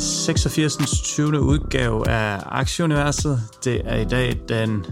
[0.00, 0.76] 86.
[1.04, 1.40] 20.
[1.40, 3.42] udgave af Aktieuniverset.
[3.64, 4.86] Det er i dag den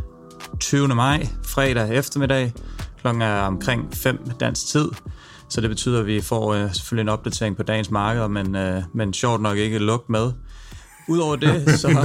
[0.61, 0.89] 20.
[0.89, 2.53] maj, fredag eftermiddag.
[3.01, 4.89] Klokken er omkring 5 dansk tid.
[5.49, 8.83] Så det betyder, at vi får uh, selvfølgelig en opdatering på dagens marked, men, uh,
[8.95, 10.33] men sjovt nok ikke luk med.
[11.09, 11.89] Udover det, så...
[11.93, 12.01] Nå,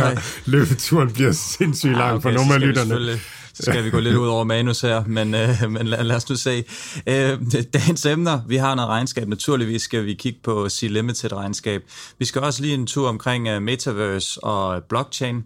[0.46, 3.20] løbeturen bliver sindssygt lang Ja, okay, for nogle af lytterne.
[3.56, 6.30] Så skal vi gå lidt ud over manus her, men, øh, men lad, lad os
[6.30, 6.64] nu se.
[7.08, 7.40] Øh,
[7.74, 9.28] dagens emner, vi har noget regnskab.
[9.28, 11.84] Naturligvis skal vi kigge på C-Limited regnskab.
[12.20, 15.44] Vi skal også lige en tur omkring øh, Metaverse og blockchain.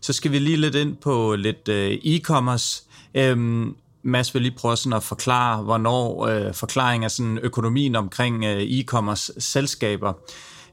[0.00, 2.88] Så skal vi lige lidt ind på lidt øh, e-commerce.
[3.14, 8.44] Øhm, Mads vil lige prøve sådan at forklare, hvornår øh, forklaring af sådan økonomien omkring
[8.44, 10.12] øh, e-commerce selskaber.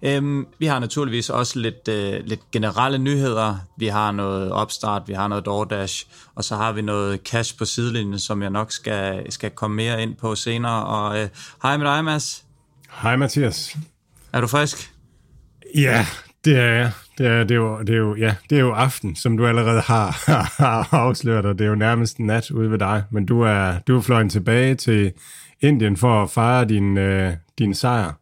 [0.04, 3.56] Øhm, vi har naturligvis også lidt, øh, lidt generelle nyheder.
[3.78, 7.66] Vi har noget opstart, vi har noget DoorDash, og så har vi noget cash på
[7.66, 10.86] sidelinjen, som jeg nok skal, skal komme mere ind på senere.
[10.86, 11.30] Og øh,
[11.64, 12.44] hej med dig, Mads.
[12.92, 13.78] Hej Mathias.
[14.34, 14.94] Er du frisk?
[15.76, 16.06] Ja,
[16.46, 16.92] det er jeg.
[17.18, 19.48] Det er, det, er jo, det, er jo, ja, det er jo aften, som du
[19.48, 20.24] allerede har,
[20.64, 23.04] har afsløret, og det er jo nærmest nat ude ved dig.
[23.12, 25.14] Men du er, du er fløjet tilbage til
[25.62, 28.21] Indien for at fejre din, øh, din sejr.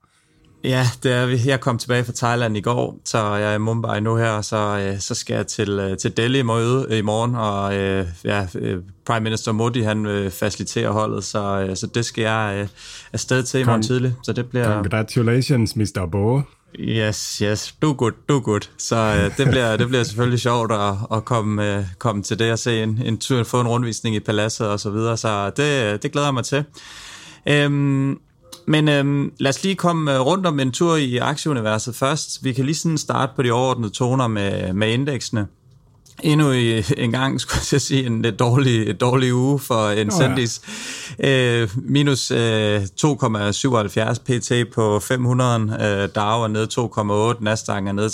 [0.64, 1.40] Ja, det er vi.
[1.46, 4.58] Jeg kom tilbage fra Thailand i går, så jeg er i Mumbai nu her, så,
[4.58, 8.48] øh, så skal jeg til, øh, til Delhi i møde i morgen, og øh, ja,
[8.56, 12.68] øh, Prime Minister Modi, han øh, faciliterer holdet, så, øh, så det skal jeg øh,
[13.14, 14.16] afsted til i morgen tidlig.
[14.24, 14.74] Så det bliver...
[14.74, 16.08] Congratulations, Mr.
[16.12, 16.42] Bo.
[16.80, 18.62] Yes, yes, du er good, du er good.
[18.78, 22.52] Så øh, det, bliver, det bliver selvfølgelig sjovt at, at komme, øh, komme til det
[22.52, 26.04] og se en, en tur, få en rundvisning i paladset og så videre, så det,
[26.04, 26.64] det glæder jeg mig til.
[27.48, 28.20] Øhm,
[28.70, 32.44] men øhm, lad os lige komme øh, rundt om en tur i aktieuniverset først.
[32.44, 35.48] Vi kan lige sådan starte på de overordnede toner med, med indeksene.
[36.24, 36.52] Endnu
[36.98, 40.62] en gang, skulle jeg sige, en dårlig, dårlig uge for Incendis.
[41.20, 41.62] ja.
[41.62, 45.78] øh, minus øh, 2,77 pt på 500.
[45.82, 46.68] Øh, Dow er nede
[47.36, 48.08] 2,8, Nasdaq er nede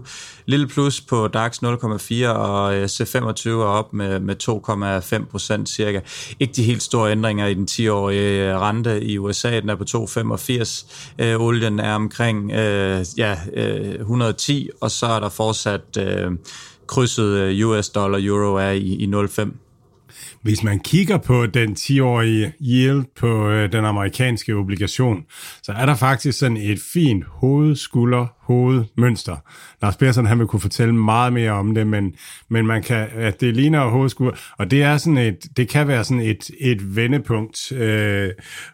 [0.00, 0.08] 3,20.
[0.46, 4.36] Lille plus på DAX 0,4 og øh, C25 er op med, med
[5.22, 6.00] 2,5 procent cirka.
[6.40, 10.86] Ikke de helt store ændringer i den 10-årige rente i USA, den er på 2,85.
[11.18, 15.96] Øh, olien er omkring øh, ja, øh, 110, og så er der fortsat...
[15.98, 16.30] Øh,
[16.92, 19.50] krydset øh, US dollar euro er i, i 0,5.
[20.42, 25.24] Hvis man kigger på den 10-årige yield på øh, den amerikanske obligation,
[25.62, 29.36] så er der faktisk sådan et fint hoved, skulder, hovedmønster.
[29.82, 32.14] Lars Persson, han vil kunne fortælle meget mere om det, men,
[32.48, 36.04] men man kan, at det ligner hovedskulder, og det er sådan et, det kan være
[36.04, 38.30] sådan et, et vendepunkt øh,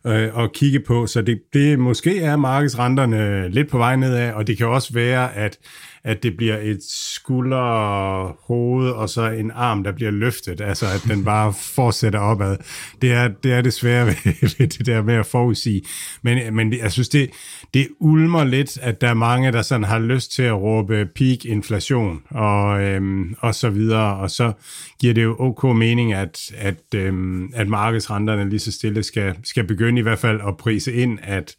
[0.06, 4.46] øh, at kigge på, så det, det måske er markedsrenterne lidt på vej nedad, og
[4.46, 5.58] det kan også være, at
[6.04, 11.04] at det bliver et skulder, hoved og så en arm, der bliver løftet, altså at
[11.08, 12.56] den bare fortsætter opad.
[13.02, 14.14] Det er det, er det svære ved,
[14.58, 15.82] ved det der med at forudsige.
[16.22, 17.30] Men, men jeg synes, det,
[17.74, 21.44] det ulmer lidt, at der er mange, der sådan har lyst til at råbe peak
[21.44, 24.52] inflation og, øhm, og så videre, og så
[25.00, 29.64] giver det jo ok mening, at, at, øhm, at markedsrenterne lige så stille skal, skal
[29.64, 31.56] begynde i hvert fald at prise ind, at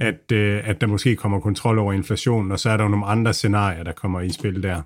[0.00, 3.06] at, øh, at der måske kommer kontrol over inflationen, og så er der jo nogle
[3.06, 4.82] andre scenarier, der kommer i spil der.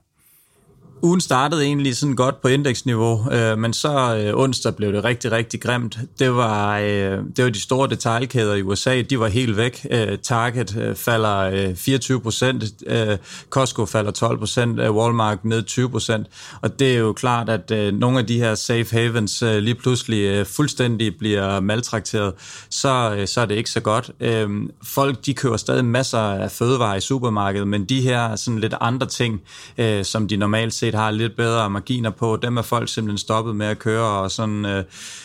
[1.03, 5.33] Ugen startede egentlig sådan godt på indeksniveau, øh, men så øh, onsdag blev det rigtig,
[5.33, 5.99] rigtig grimt.
[6.19, 9.87] Det var, øh, det var de store detaljkæder i USA, de var helt væk.
[9.91, 13.19] Øh, Target øh, falder øh, 24 procent, øh,
[13.51, 16.27] Costco falder 12 procent, øh, Walmart ned 20 procent.
[16.63, 19.75] Og det er jo klart, at øh, nogle af de her safe havens øh, lige
[19.75, 22.33] pludselig øh, fuldstændig bliver maltrakteret,
[22.71, 24.11] så, øh, så er det ikke så godt.
[24.21, 24.49] Øh,
[24.83, 29.07] folk, de køber stadig masser af fødevarer i supermarkedet, men de her sådan lidt andre
[29.07, 29.41] ting,
[29.79, 33.57] øh, som de normalt set har lidt bedre marginer på, dem er folk simpelthen stoppet
[33.57, 34.85] med at køre, og sådan, øh,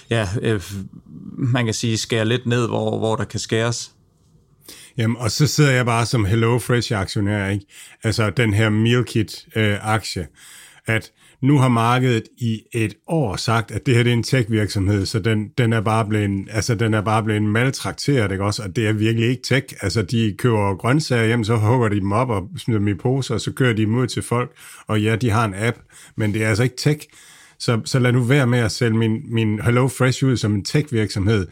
[0.10, 0.62] ja, øh,
[1.38, 3.92] man kan sige, skære lidt ned, hvor, hvor der kan skæres.
[4.98, 7.66] Jamen, og så sidder jeg bare som Hello Fresh aktionær, ikke?
[8.04, 10.28] Altså den her meal kit øh, aktie,
[10.86, 11.12] at
[11.42, 15.20] nu har markedet i et år sagt, at det her det er en tech-virksomhed, så
[15.20, 18.64] den, den, er bare blevet, altså, den er bare blevet maltrakteret, ikke også?
[18.64, 19.66] Og det er virkelig ikke tech.
[19.82, 23.34] Altså, de køber grøntsager hjem, så hugger de dem op og smider dem i poser,
[23.34, 24.52] og så kører de dem ud til folk.
[24.88, 25.78] Og ja, de har en app,
[26.16, 27.08] men det er altså ikke tech.
[27.60, 30.66] Så, så lad nu være med at sælge min, min Hello Fresh ud som en
[30.66, 31.48] tech-virksomhed.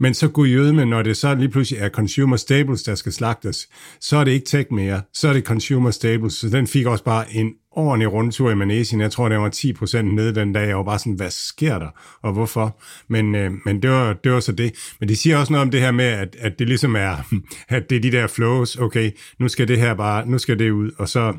[0.00, 3.68] Men så gud med, når det så lige pludselig er consumer staples, der skal slagtes,
[4.00, 7.04] så er det ikke tech mere, så er det consumer staples, så den fik også
[7.04, 9.00] bare en ordentlig rundtur i Manesien.
[9.00, 10.68] Jeg tror, det var 10% nede den dag.
[10.68, 11.88] Jeg var bare sådan, hvad sker der,
[12.22, 12.80] og hvorfor?
[13.08, 14.74] Men, øh, men det, var, det var så det.
[15.00, 17.16] Men de siger også noget om det her med, at, at det ligesom er,
[17.68, 20.70] at det er de der flows, okay, nu skal det her bare, nu skal det
[20.70, 21.34] ud, og så,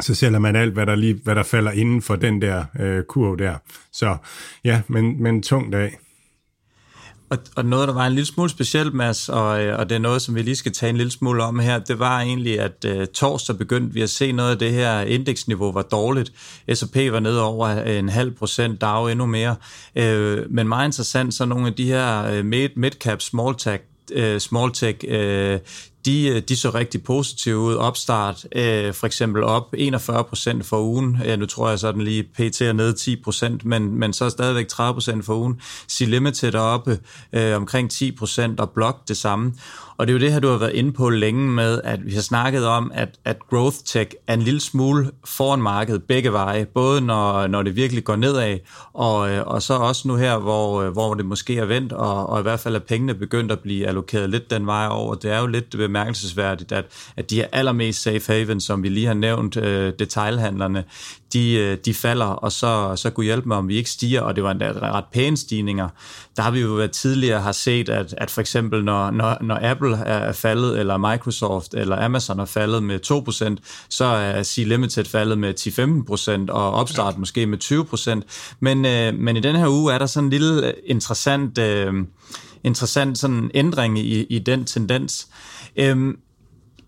[0.00, 3.02] så sælger man alt, hvad der, lige, hvad der falder inden for den der øh,
[3.02, 3.54] kurv der.
[3.92, 4.16] Så
[4.64, 5.98] ja, men, men tung dag.
[7.30, 9.98] Og, og noget, der var en lille smule specielt, Mads, og, øh, og det er
[9.98, 12.86] noget, som vi lige skal tage en lille smule om her, det var egentlig, at
[12.88, 16.32] uh, torsdag begyndte vi at se noget af det her indeksniveau var dårligt.
[16.74, 19.56] S&P var nede over øh, en halv procent, DAO endnu mere.
[19.96, 23.82] Uh, men meget interessant, så nogle af de her uh, mid-cap, small-tech
[24.14, 25.60] uh, small tech, uh,
[26.06, 27.74] de, øh, de så rigtig positive ud.
[27.74, 31.18] Opstart øh, for eksempel op 41 procent for ugen.
[31.24, 32.60] Ja, nu tror jeg så, den lige pt.
[32.60, 35.60] er nede 10 procent, men, men så stadigvæk 30 procent for ugen.
[35.92, 36.98] C-Limited er oppe
[37.32, 39.52] øh, omkring 10 procent, og Block det samme.
[39.98, 42.14] Og det er jo det her, du har været inde på længe med, at vi
[42.14, 46.64] har snakket om, at, at growth tech er en lille smule foran markedet begge veje,
[46.64, 48.58] både når, når det virkelig går nedad,
[48.92, 52.28] og, øh, og så også nu her, hvor, øh, hvor det måske er vendt, og,
[52.28, 55.14] og i hvert fald er pengene begyndt at blive allokeret lidt den vej over.
[55.14, 56.84] Det er jo lidt bemærkelsesværdigt, at,
[57.16, 60.84] at de her allermest safe haven, som vi lige har nævnt, øh, detailhandlerne,
[61.32, 64.36] de, øh, de falder, og så, så kunne hjælpe mig, om vi ikke stiger, og
[64.36, 65.88] det var endda ret pæne stigninger.
[66.36, 69.58] Der har vi jo været tidligere har set, at, at for eksempel når, når, når
[69.62, 73.00] Apple er faldet, eller Microsoft eller Amazon er faldet med
[73.58, 75.54] 2%, så er C-Limited faldet med
[76.48, 77.18] 10-15%, og Opstart ja.
[77.18, 78.56] måske med 20%.
[78.60, 81.94] Men, øh, men i den her uge er der sådan en lille interessant, øh,
[82.64, 85.28] interessant sådan ændring i, i den tendens.
[85.78, 86.18] Øhm,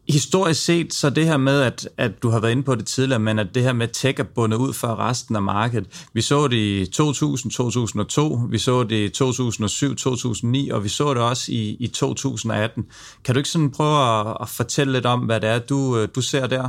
[0.08, 3.20] historisk set, så det her med, at, at du har været inde på det tidligere,
[3.20, 6.06] men at det her med tech er bundet ud for resten af markedet.
[6.14, 11.14] Vi så det i 2000, 2002, vi så det i 2007, 2009, og vi så
[11.14, 12.84] det også i, i 2018.
[13.24, 16.08] Kan du ikke sådan prøve at, at fortælle lidt om, hvad det er, du, øh,
[16.14, 16.68] du ser der?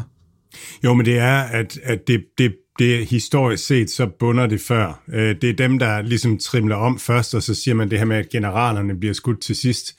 [0.83, 5.03] Jo, men det er, at, at det, det, det historisk set, så bunder det før.
[5.13, 8.05] Øh, det er dem, der ligesom trimler om først, og så siger man det her
[8.05, 9.95] med, at generalerne bliver skudt til sidst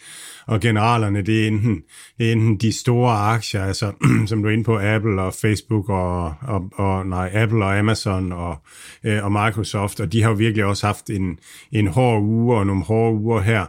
[0.47, 1.83] og generalerne, det er enten,
[2.19, 3.93] det er enten de store aktier, altså
[4.27, 8.33] som du er inde på, Apple og Facebook og, og, og nej, Apple og Amazon
[8.33, 8.57] og,
[9.05, 11.39] øh, og Microsoft, og de har jo virkelig også haft en,
[11.73, 13.67] en hård uge og nogle hårde uger her.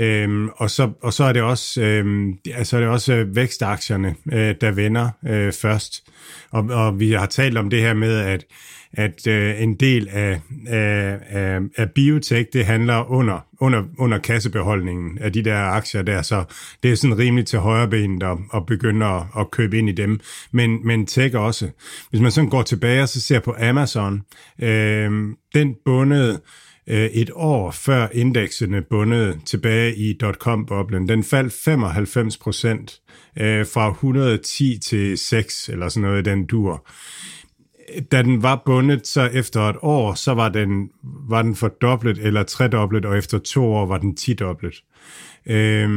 [0.00, 4.14] Øhm, og, så, og så er det også, øhm, altså er det også øh, vækstaktierne,
[4.32, 6.04] øh, der vender øh, først.
[6.50, 8.44] Og, og vi har talt om det her med, at
[8.92, 15.18] at øh, en del af, af, af, af biotech, det handler under, under, under kassebeholdningen
[15.18, 16.44] af de der aktier der, så
[16.82, 20.20] det er sådan rimeligt til højrebenet at, at begynde at, at købe ind i dem.
[20.52, 21.70] Men, men tech også.
[22.10, 24.22] Hvis man sådan går tilbage og så ser på Amazon,
[24.62, 25.10] øh,
[25.54, 26.40] den bundede
[26.88, 31.08] øh, et år før indekserne bundet tilbage i dot-com-boblen.
[31.08, 33.00] Den faldt 95 procent
[33.40, 36.88] øh, fra 110 til 6 eller sådan noget i den dur
[38.12, 42.42] da den var bundet, så efter et år, så var den, var den fordoblet eller
[42.42, 44.82] tredoblet, og efter to år var den tidoblet
[45.46, 45.90] øh,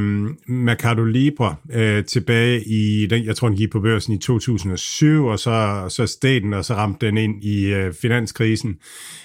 [0.47, 5.39] Mercado Libre øh, tilbage i, den, jeg tror den gik på børsen i 2007, og
[5.39, 8.77] så, så steg den, og så ramte den ind i øh, finanskrisen,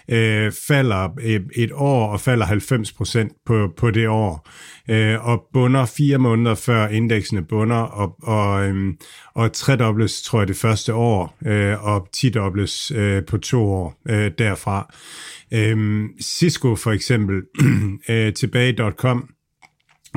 [0.08, 4.48] øh, falder et, et år og falder 90 procent på, på det år,
[4.90, 8.94] øh, og bunder fire måneder før indeksene bunder, og, og, øh,
[9.34, 14.30] og tredobles, tror jeg, det første år, øh, og tidobles øh, på to år øh,
[14.38, 14.94] derfra.
[15.52, 17.42] Øh, Cisco for eksempel,
[18.10, 19.35] øh, tilbage.com,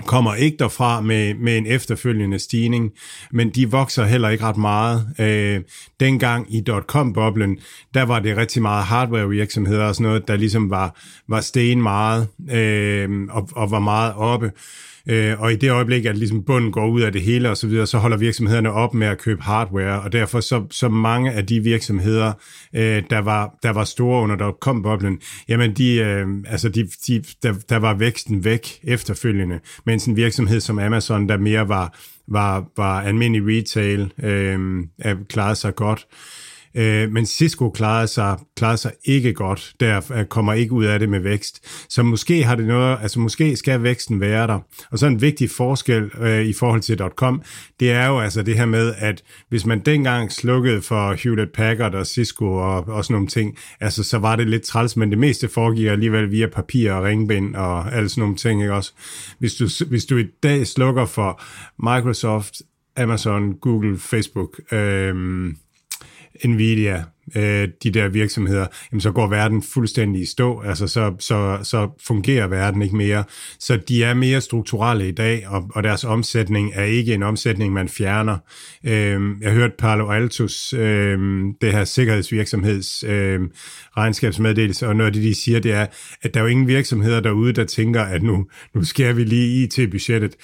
[0.02, 2.92] kommer ikke derfra med, med en efterfølgende stigning,
[3.32, 5.08] men de vokser heller ikke ret meget.
[5.20, 5.62] Øh,
[6.00, 7.60] dengang i dot-com-boblen,
[7.94, 12.28] der var det rigtig meget hardware-virksomheder og sådan noget, der ligesom var, var sten meget
[12.52, 14.52] øh, og, og var meget oppe.
[15.08, 17.68] Øh, og i det øjeblik, at ligesom bunden går ud af det hele og så
[17.68, 21.46] videre, så holder virksomhederne op med at købe hardware, og derfor så, så mange af
[21.46, 22.34] de virksomheder,
[22.76, 26.88] øh, der, var, der var store under der kom boblen, jamen de, øh, altså de,
[27.08, 31.98] de, der, der var væksten væk efterfølgende, mens en virksomhed som Amazon, der mere var,
[32.28, 34.86] var, var almindelig retail, øh,
[35.30, 36.08] klarede sig godt.
[36.76, 41.00] Øh, men Cisco klarede sig, klarede sig ikke godt, der øh, kommer ikke ud af
[41.00, 41.68] det med vækst.
[41.90, 44.60] Så måske har det noget, altså måske skal væksten være der.
[44.92, 47.42] Og så en vigtig forskel øh, i forhold til .com,
[47.80, 51.96] det er jo altså det her med, at hvis man dengang slukkede for Hewlett Packard
[51.96, 55.18] og Cisco og, og sådan nogle ting, altså så var det lidt træls, men det
[55.18, 58.94] meste foregik alligevel via papir og ringbind og alle sådan nogle ting, ikke også?
[59.40, 61.42] Hvis du, hvis du i dag slukker for
[61.84, 62.62] Microsoft,
[62.98, 65.16] Amazon, Google, Facebook, øh,
[66.44, 71.60] Nvidia, øh, de der virksomheder, jamen så går verden fuldstændig i stå, altså så, så,
[71.64, 73.24] så fungerer verden ikke mere.
[73.60, 77.74] Så de er mere strukturelle i dag, og, og deres omsætning er ikke en omsætning,
[77.74, 78.38] man fjerner.
[78.84, 81.20] Øh, jeg hørte Palo Altos, øh,
[81.62, 83.40] det her sikkerhedsvirksomheds øh,
[83.98, 85.86] regnskabsmeddelelse, og noget af det, de siger, det er,
[86.22, 89.64] at der er jo ingen virksomheder derude, der tænker, at nu, nu skærer vi lige
[89.64, 90.36] IT-budgettet.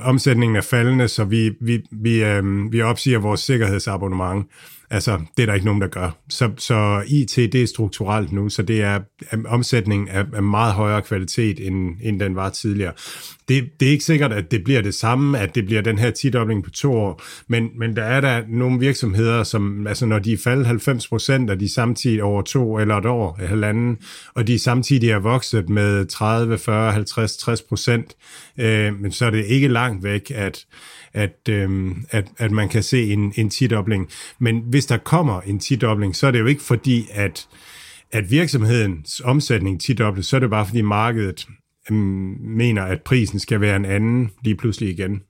[0.00, 4.46] Omsætningen er faldende, så vi, vi, vi, øh, vi opsiger vores sikkerhedsabonnement.
[4.90, 6.10] Altså, det er der ikke nogen, der gør.
[6.28, 9.00] Så, så IT, det er strukturelt nu, så det er
[9.46, 12.92] omsætningen af, af meget højere kvalitet, end, end den var tidligere.
[13.48, 16.10] Det, det er ikke sikkert, at det bliver det samme, at det bliver den her
[16.10, 20.32] tidobling på to år, men, men der er der nogle virksomheder, som, altså når de
[20.32, 23.96] er faldet 90 procent, og de samtidig over to eller et år, et halvanden,
[24.34, 28.16] og de samtidig er vokset med 30, 40, 50, 60 procent,
[28.58, 30.66] øh, men så er det ikke langt væk, at
[31.16, 34.08] at, øh, at, at man kan se en, en tidobling.
[34.38, 37.48] Men hvis der kommer en tidobling, så er det jo ikke fordi, at,
[38.12, 41.46] at virksomhedens omsætning tidobles, så er det bare fordi markedet
[41.90, 41.96] øh,
[42.40, 45.20] mener, at prisen skal være en anden lige pludselig igen.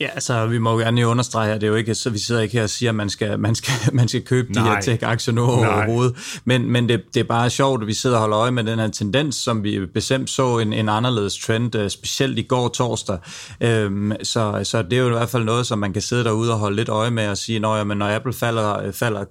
[0.00, 2.40] Ja, altså vi må jo gerne understrege, at det er jo ikke, så vi sidder
[2.40, 4.64] ikke her og siger, at man skal, man skal, man skal købe Nej.
[4.64, 6.40] de her tech-aktier nu overhovedet.
[6.44, 8.78] Men, men det, det er bare sjovt, at vi sidder og holder øje med den
[8.78, 13.18] her tendens, som vi bestemt så en, en anderledes trend, øh, specielt i går torsdag.
[13.60, 16.52] Øhm, så, så det er jo i hvert fald noget, som man kan sidde derude
[16.52, 19.24] og holde lidt øje med og sige, når, jamen, når Apple falder, falder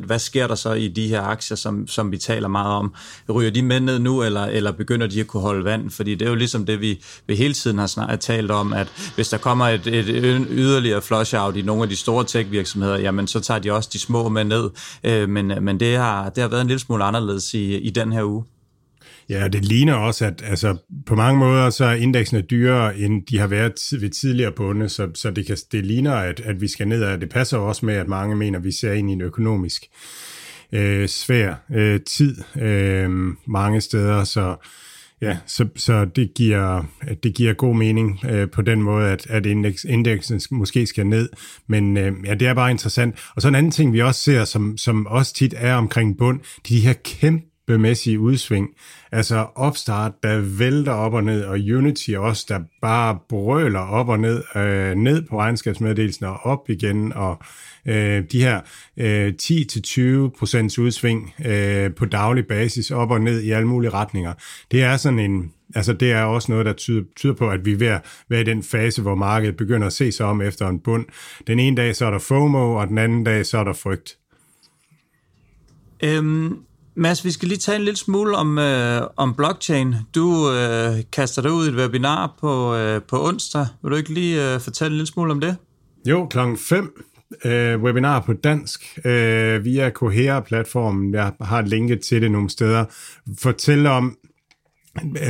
[0.00, 2.94] 2%, hvad sker der så i de her aktier, som, som vi taler meget om?
[3.34, 5.90] Ryger de med ned nu, eller, eller begynder de at kunne holde vand?
[5.90, 8.88] Fordi det er jo ligesom det, vi, vi hele tiden har snart talt om, at
[9.14, 13.40] hvis der kommer et et, yderligere flush-out i nogle af de store tech-virksomheder, jamen så
[13.40, 14.70] tager de også de små med ned.
[15.04, 18.12] Øh, men men det, har, det har været en lille smule anderledes i, i den
[18.12, 18.44] her uge.
[19.28, 23.38] Ja, det ligner også, at altså, på mange måder så er indeksene dyrere, end de
[23.38, 26.88] har været ved tidligere bunde, så, så det, kan, det ligner, at, at vi skal
[26.88, 29.20] ned, og det passer også med, at mange mener, at vi ser ind i en
[29.20, 29.82] økonomisk
[30.72, 33.10] øh, svær øh, tid øh,
[33.46, 34.56] mange steder, så
[35.20, 36.84] Ja, så, så det, giver,
[37.22, 41.28] det giver god mening øh, på den måde, at, at indeks, indeksen måske skal ned.
[41.66, 43.14] Men øh, ja, det er bare interessant.
[43.36, 46.40] Og så en anden ting, vi også ser, som, som også tit er omkring bund,
[46.68, 46.92] de her
[47.66, 48.68] kæmpemæssige udsving.
[49.12, 54.20] Altså opstart, der vælter op og ned, og Unity også, der bare brøler op og
[54.20, 57.38] ned, øh, ned på regnskabsmeddelelsen og op igen, og
[57.86, 58.60] øh, de her
[58.96, 64.32] øh, 10-20% udsving øh, på daglig basis, op og ned i alle mulige retninger.
[64.70, 67.72] Det er sådan en, altså det er også noget, der tyder, tyder på, at vi
[67.72, 70.68] er ved at være i den fase, hvor markedet begynder at se sig om efter
[70.68, 71.04] en bund.
[71.46, 74.16] Den ene dag, så er der FOMO, og den anden dag, så er der frygt.
[76.02, 76.65] Øhm,
[76.98, 79.94] Mads, vi skal lige tale en lille smule om, øh, om blockchain.
[80.14, 83.66] Du øh, kaster dig ud i et webinar på, øh, på onsdag.
[83.82, 85.56] Vil du ikke lige øh, fortælle en lille smule om det?
[86.08, 87.04] Jo, klokken 5
[87.44, 91.14] øh, webinar på dansk øh, via Cohere-platformen.
[91.14, 92.84] Jeg har linket til det nogle steder.
[93.38, 94.16] Fortæl om,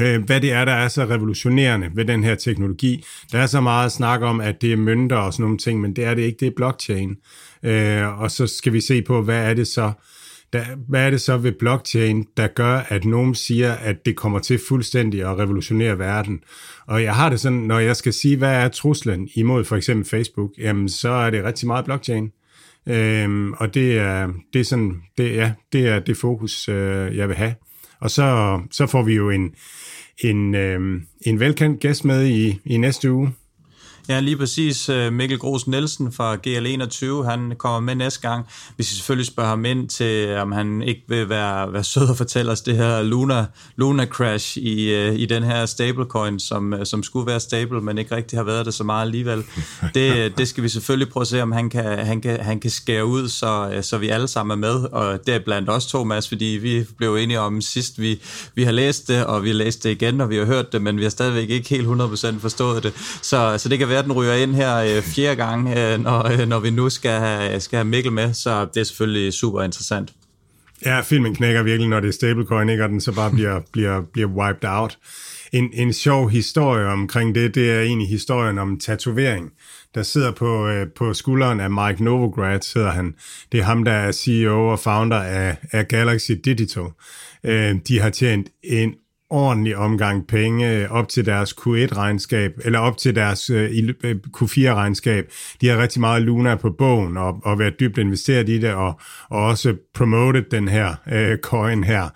[0.02, 3.04] øh, hvad det er, der er så revolutionerende ved den her teknologi.
[3.32, 5.96] Der er så meget snak om, at det er mønter og sådan nogle ting, men
[5.96, 7.16] det er det ikke, det er blockchain.
[7.62, 9.92] Øh, og så skal vi se på, hvad er det så,
[10.52, 14.38] der, hvad er det så ved blockchain, der gør, at nogen siger, at det kommer
[14.38, 16.40] til fuldstændig at revolutionere verden?
[16.86, 20.08] Og jeg har det sådan, når jeg skal sige, hvad er truslen imod for eksempel
[20.08, 22.30] Facebook, jamen så er det rigtig meget blockchain.
[22.88, 27.28] Øhm, og det er, det er sådan, det, ja, det er det fokus, øh, jeg
[27.28, 27.54] vil have.
[28.00, 29.54] Og så, så får vi jo en,
[30.18, 33.32] en, øh, en velkendt gæst med i, i næste uge,
[34.08, 34.88] Ja, lige præcis.
[34.88, 38.46] Øh, Mikkel Gros Nielsen fra GL21, han kommer med næste gang.
[38.76, 42.16] Vi skal selvfølgelig spørge ham ind til, om han ikke vil være, være sød og
[42.16, 43.46] fortælle os det her Luna,
[43.76, 47.98] Luna Crash i, øh, i den her stablecoin, som, øh, som skulle være stable, men
[47.98, 49.44] ikke rigtig har været det så meget alligevel.
[49.94, 52.70] Det, det skal vi selvfølgelig prøve at se, om han kan, han kan, han kan
[52.70, 54.84] skære ud, så, så vi alle sammen er med.
[54.92, 58.20] Og det er blandt os, Thomas, fordi vi blev enige om sidst, vi,
[58.54, 60.82] vi har læst det, og vi har læst det igen, og vi har hørt det,
[60.82, 62.92] men vi har stadigvæk ikke helt 100% forstået det.
[63.22, 66.32] Så, så det kan være, at den ryger ind her øh, fjerde gang, øh, når,
[66.32, 69.62] øh, når vi nu skal have, skal have Mikkel med, så det er selvfølgelig super
[69.62, 70.12] interessant.
[70.84, 72.84] Ja, filmen knækker virkelig, når det er stablecoin, ikke?
[72.84, 74.98] og den så bare bliver, bliver, bliver wiped out.
[75.52, 79.52] En, en sjov historie omkring det, det er egentlig historien om tatovering.
[79.94, 83.14] Der sidder på, øh, på skulderen af Mike Novogratz, sidder han.
[83.52, 86.86] Det er ham, der er CEO og founder af, af Galaxy Digital.
[87.44, 88.94] Øh, de har tjent en
[89.30, 93.70] ordentlig omgang penge øh, op til deres Q1-regnskab, eller op til deres øh,
[94.04, 95.24] øh Q4-regnskab.
[95.60, 99.00] De har rigtig meget Luna på bogen, og, og været dybt investeret i det, og,
[99.28, 102.08] og også promoted den her øh, coin her.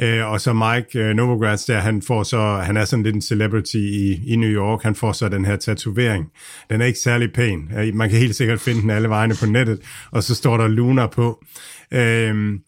[0.00, 3.22] Øh, og så Mike øh, Novogratz der, han får så, han er sådan lidt en
[3.22, 6.26] celebrity i, i New York, han får så den her tatovering.
[6.70, 7.70] Den er ikke særlig pæn.
[7.78, 10.68] Øh, man kan helt sikkert finde den alle vegne på nettet, og så står der
[10.68, 11.44] Luna på.
[11.92, 12.58] Øhm,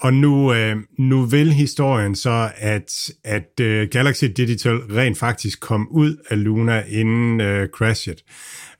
[0.00, 5.88] og nu, øh, nu vil historien så, at, at øh, Galaxy Digital rent faktisk kom
[5.90, 8.22] ud af Luna inden øh, crashet.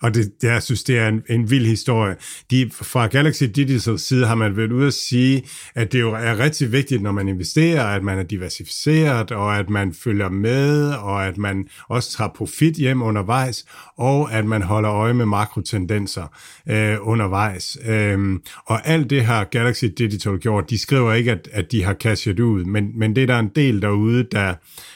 [0.06, 2.16] Og det, jeg synes, det er en, en vild historie.
[2.50, 5.42] De, fra Galaxy Digital side har man været ude at sige,
[5.74, 9.70] at det jo er rigtig vigtigt, når man investerer, at man er diversificeret, og at
[9.70, 13.64] man følger med, og at man også tager profit hjem undervejs,
[13.96, 16.26] og at man holder øje med makrotendenser
[16.68, 17.78] øh, undervejs.
[17.86, 20.70] Øhm, og alt det har Galaxy Digital gjort.
[20.70, 23.50] De skriver ikke, at, at de har cashet ud, men, men det er der en
[23.56, 24.54] del derude, der,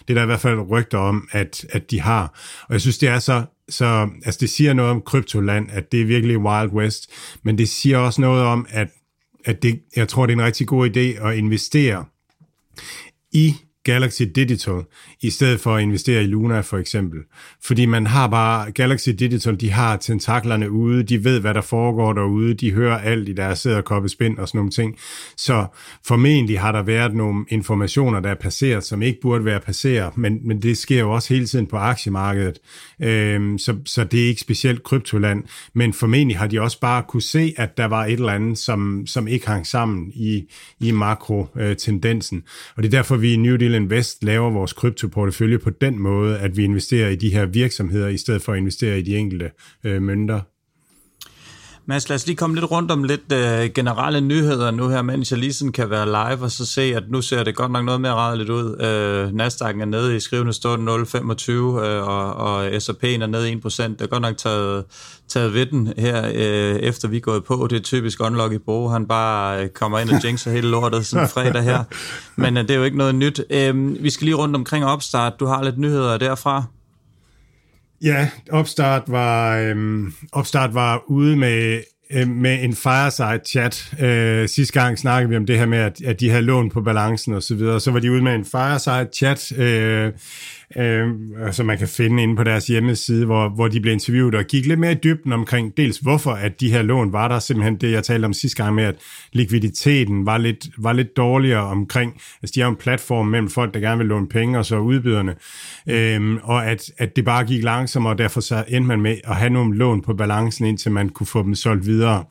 [0.09, 2.38] det er der i hvert fald rygter om, at, at de har.
[2.69, 6.00] Og jeg synes, det er så så altså, det siger noget om kryptoland, at det
[6.00, 7.11] er virkelig Wild West,
[7.43, 8.89] men det siger også noget om, at,
[9.45, 12.05] at det, jeg tror, det er en rigtig god idé at investere
[13.33, 14.83] i Galaxy Digital,
[15.23, 17.19] i stedet for at investere i Luna for eksempel.
[17.65, 22.13] Fordi man har bare, Galaxy Digital, de har tentaklerne ude, de ved, hvad der foregår
[22.13, 23.67] derude, de hører alt i deres
[24.07, 24.97] spind og sådan nogle ting.
[25.37, 25.67] Så
[26.07, 30.39] formentlig har der været nogle informationer, der er passeret, som ikke burde være passeret, men,
[30.45, 32.59] men det sker jo også hele tiden på aktiemarkedet.
[33.03, 35.45] Øhm, så, så det er ikke specielt kryptoland,
[35.75, 39.07] men formentlig har de også bare kunne se, at der var et eller andet, som,
[39.07, 40.43] som ikke hang sammen i,
[40.81, 42.43] i makro-tendensen.
[42.77, 46.39] Og det er derfor, vi i New Deal Invest laver vores kryptoportefølje på den måde,
[46.39, 49.50] at vi investerer i de her virksomheder, i stedet for at investere i de enkelte
[49.85, 50.41] øh, mønter.
[51.87, 55.31] Mads, lad os lige komme lidt rundt om lidt øh, generelle nyheder nu her, mens
[55.31, 57.85] jeg lige sådan kan være live og så se, at nu ser det godt nok
[57.85, 58.81] noget mere rædeligt ud.
[58.81, 63.83] Øh, Nasdaq'en er nede i skrivende stund 0,25, øh, og, og S&P'en er nede 1%.
[63.83, 64.85] Det er godt nok taget,
[65.29, 67.67] taget ved den her, øh, efter vi er gået på.
[67.71, 68.89] Det er typisk Unlock i Bo.
[68.89, 71.85] Han bare øh, kommer ind og jinxer hele lortet sådan fredag her.
[72.37, 73.41] Men øh, det er jo ikke noget nyt.
[73.51, 75.41] Øh, vi skal lige rundt omkring opstart.
[75.41, 76.65] Du har lidt nyheder derfra.
[78.02, 83.95] Ja, Opstart var, øhm, Opstart var ude med, øh, med en fireside chat.
[84.00, 86.80] Øh, sidste gang snakkede vi om det her med, at, at de havde lån på
[86.80, 87.80] balancen og så videre.
[87.80, 89.52] Så var de ude med en fireside chat.
[89.59, 90.12] Øh,
[90.77, 91.09] øh,
[91.53, 94.67] som man kan finde inde på deres hjemmeside, hvor, hvor de blev interviewet og gik
[94.67, 97.93] lidt mere i dybden omkring dels hvorfor, at de her lån var der, simpelthen det,
[97.93, 98.95] jeg talte om sidste gang med, at
[99.33, 103.80] likviditeten var lidt, var lidt dårligere omkring, altså de har en platform mellem folk, der
[103.80, 105.35] gerne vil låne penge, og så udbyderne,
[105.89, 109.37] øh, og at, at det bare gik langsommere, og derfor så endte man med at
[109.37, 112.25] have nogle lån på balancen, indtil man kunne få dem solgt videre.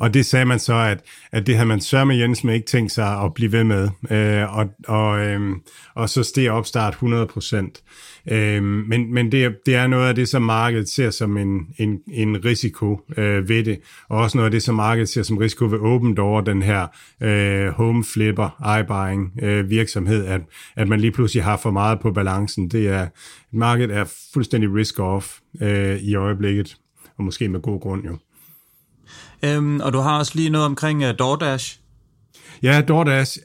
[0.00, 1.00] Og det sagde man så, at,
[1.32, 3.88] at det havde man Sørme med ikke tænkt sig at blive ved med.
[4.10, 5.40] Øh, og, og, øh,
[5.94, 7.82] og så steg opstart 100 procent.
[8.30, 11.98] Øh, men men det, det er noget af det, som markedet ser som en, en,
[12.08, 15.64] en risiko øh, ved det, og også noget af det, som markedet ser som risiko
[15.64, 16.86] ved Open Door, den her
[17.22, 20.40] øh, home flipper, iBuying øh, virksomhed, at,
[20.76, 22.68] at man lige pludselig har for meget på balancen.
[22.68, 23.06] Det er,
[23.52, 26.76] markedet er fuldstændig risk-off øh, i øjeblikket,
[27.18, 28.16] og måske med god grund jo.
[29.42, 31.80] Øhm, og du har også lige noget omkring uh, DoorDash.
[32.62, 33.38] Ja, DoorDash,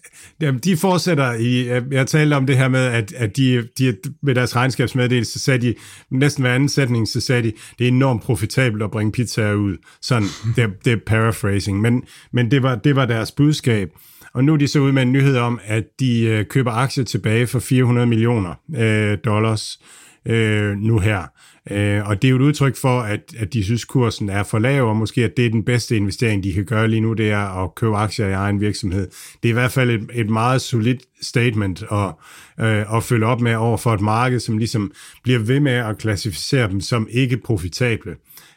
[0.64, 4.56] de fortsætter i, jeg talte om det her med, at, at de, de med deres
[4.56, 5.76] regnskabsmeddelelse, så sagde de,
[6.12, 9.78] næsten hver anden sætning, så sagde de, det er enormt profitabelt at bringe pizzaer ud.
[10.02, 13.90] Sådan, det, det er paraphrasing, men, men det, var, det var deres budskab.
[14.34, 17.04] Og nu er de så ud med en nyhed om, at de øh, køber aktier
[17.04, 21.24] tilbage for 400 millioner øh, dollars øh, Øh, nu her.
[21.72, 24.60] Øh, og det er jo et udtryk for, at, at de synes, kursen er for
[24.60, 27.32] lav, og måske at det er den bedste investering, de kan gøre lige nu, det
[27.32, 29.08] er at købe aktier i egen virksomhed.
[29.44, 32.14] Det er i hvert fald et, et meget solidt statement at,
[32.60, 34.92] øh, at følge op med over for et marked, som ligesom
[35.24, 38.16] bliver ved med at klassificere dem som ikke profitable.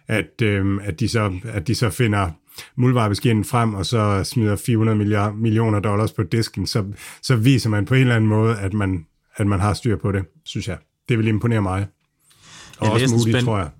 [0.08, 2.30] At, øh, at, de, så, at de så finder
[2.76, 6.84] muldvarpeskinen frem, og så smider 400 milliard, millioner dollars på disken, så,
[7.22, 10.12] så viser man på en eller anden måde, at man, at man har styr på
[10.12, 10.76] det, synes jeg.
[11.08, 11.86] Det vil imponere mig.
[12.78, 13.70] Og jeg også muligt, tror jeg.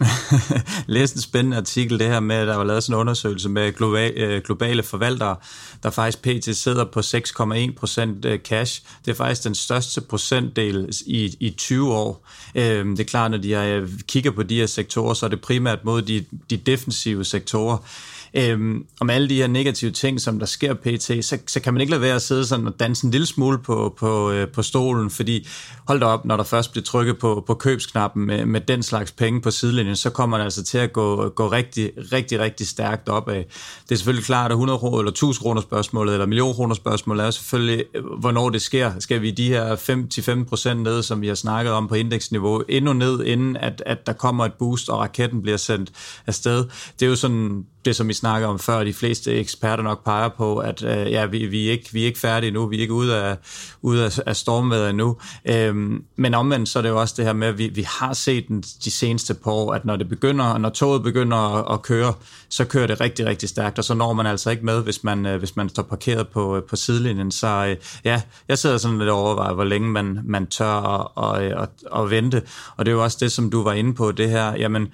[0.86, 3.72] læste en spændende artikel, det her med, at der var lavet sådan en undersøgelse med
[3.72, 5.36] globale, øh, globale forvaltere,
[5.82, 6.56] der faktisk pt.
[6.56, 8.82] sidder på 6,1% øh, cash.
[9.04, 12.26] Det er faktisk den største procentdel i, i 20 år.
[12.54, 15.84] Øhm, det er klart, når de kigger på de her sektorer, så er det primært
[15.84, 17.78] mod de, de defensive sektorer
[18.34, 21.80] øhm, om alle de her negative ting, som der sker pt., så, så kan man
[21.80, 24.62] ikke lade være at sidde sådan og danse en lille smule på, på, øh, på
[24.62, 25.48] stolen, fordi
[25.88, 29.12] hold da op, når der først bliver trykket på, på købsknappen med, med den slags
[29.12, 33.08] penge på sidelinjen, så kommer det altså til at gå, gå rigtig, rigtig, rigtig stærkt
[33.08, 33.34] opad.
[33.34, 37.26] Det er selvfølgelig klart, at 100 kroner eller 1000 kroner spørgsmålet, eller million kroner spørgsmålet
[37.26, 38.92] er selvfølgelig, øh, hvornår det sker.
[38.98, 39.76] Skal vi de her
[40.44, 44.06] 5-15 procent ned, som vi har snakket om på indeksniveau, endnu ned, inden at, at
[44.06, 45.90] der kommer et boost, og raketten bliver sendt
[46.26, 46.64] afsted?
[47.00, 50.28] Det er jo sådan det, som vi snakker om før, de fleste eksperter nok peger
[50.28, 52.80] på, at øh, ja, vi, vi, er ikke, vi er ikke færdige nu, vi er
[52.80, 53.36] ikke ude af,
[53.82, 55.16] ude af, af stormværet endnu.
[55.44, 58.12] Øhm, men omvendt så er det jo også det her med, at vi, vi har
[58.12, 61.82] set den, de seneste par år, at når det begynder, når toget begynder at, at
[61.82, 62.14] køre,
[62.48, 65.26] så kører det rigtig, rigtig stærkt, og så når man altså ikke med, hvis man,
[65.26, 67.30] øh, hvis man står parkeret på, øh, på sidelinjen.
[67.30, 71.42] Så øh, ja, jeg sidder sådan lidt og overvejer, hvor længe man, man tør at,
[71.42, 72.42] at, at, at vente.
[72.76, 74.88] Og det er jo også det, som du var inde på, det her, jamen,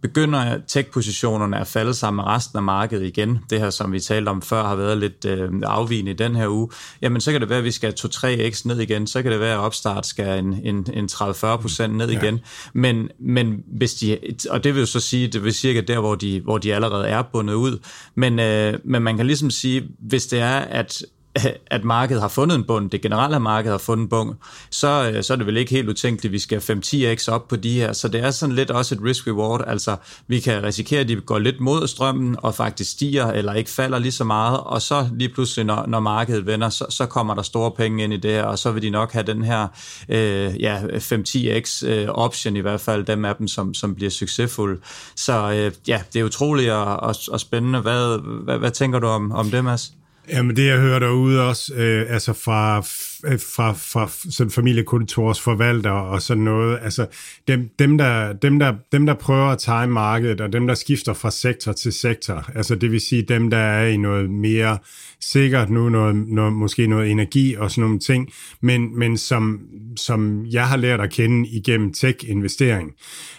[0.00, 4.28] begynder tech-positionerne at falde sammen med resten af markedet igen, det her, som vi talte
[4.28, 6.68] om før, har været lidt øh, afvigende i den her uge,
[7.02, 9.54] jamen så kan det være, at vi skal 2-3x ned igen, så kan det være,
[9.54, 12.40] at opstart skal en, en, en 30-40% ned igen, ja.
[12.72, 14.18] men, men hvis de,
[14.50, 17.08] og det vil jo så sige, det vil cirka der, hvor de, hvor de allerede
[17.08, 17.78] er bundet ud,
[18.14, 21.02] men, øh, men man kan ligesom sige, hvis det er, at
[21.76, 24.34] at markedet har fundet en bund, det generelle marked har fundet en bund,
[24.70, 27.56] så, øh, så er det vel ikke helt utænkeligt, at vi skal 5-10x op på
[27.56, 27.92] de her.
[27.92, 29.64] Så det er sådan lidt også et risk-reward.
[29.66, 29.96] Altså,
[30.26, 33.98] vi kan risikere, at de går lidt mod strømmen og faktisk stiger eller ikke falder
[33.98, 37.42] lige så meget, og så lige pludselig, når, når markedet vender, så, så kommer der
[37.42, 39.66] store penge ind i det her, og så vil de nok have den her
[40.08, 44.80] øh, ja, 5-10x øh, option i hvert fald, dem af dem, som, som bliver succesfulde.
[45.16, 47.80] Så øh, ja, det er utroligt og, og, og spændende.
[47.80, 49.97] Hvad, hvad, hvad tænker du om, om det, Mads?
[50.30, 52.78] Jamen det, jeg hører derude også, øh, altså fra,
[53.26, 57.06] øh, fra, fra sådan familiekontors forvalter og sådan noget, altså
[57.48, 61.12] dem, dem, der, dem, der, dem, der prøver at time markedet, og dem, der skifter
[61.12, 64.78] fra sektor til sektor, altså det vil sige dem, der er i noget mere
[65.20, 69.60] sikkert nu, noget, noget, måske noget energi og sådan nogle ting, men, men som,
[69.96, 72.94] som jeg har lært at kende igennem tech-investering,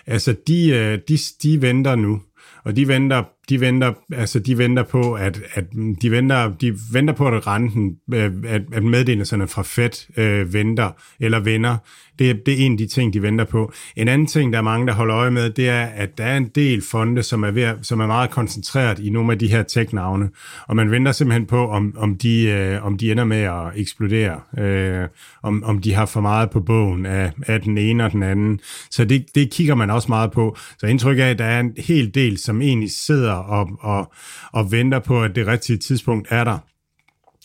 [0.07, 2.21] altså de, øh, de, de venter nu,
[2.63, 5.65] og de venter de venter, altså de venter på, at, at
[6.01, 10.91] de, venter, de venter på, at renten, øh, at, at meddelelserne fra Fed øh, venter
[11.19, 11.77] eller vender.
[12.19, 13.73] Det, det er en af de ting, de venter på.
[13.95, 16.37] En anden ting, der er mange, der holder øje med, det er, at der er
[16.37, 19.63] en del fonde, som er, ved, som er meget koncentreret i nogle af de her
[19.63, 20.29] tech-navne.
[20.67, 24.39] Og man venter simpelthen på, om, om, de, øh, om de ender med at eksplodere.
[24.59, 25.07] Øh,
[25.43, 28.59] om, om de har for meget på bogen af, af den ene og den anden.
[28.91, 30.57] Så det, det kigger man også meget på.
[30.79, 34.11] Så indtryk af, at der er en hel del, som egentlig sidder og, og,
[34.51, 36.57] og venter på, at det rigtige tidspunkt er der.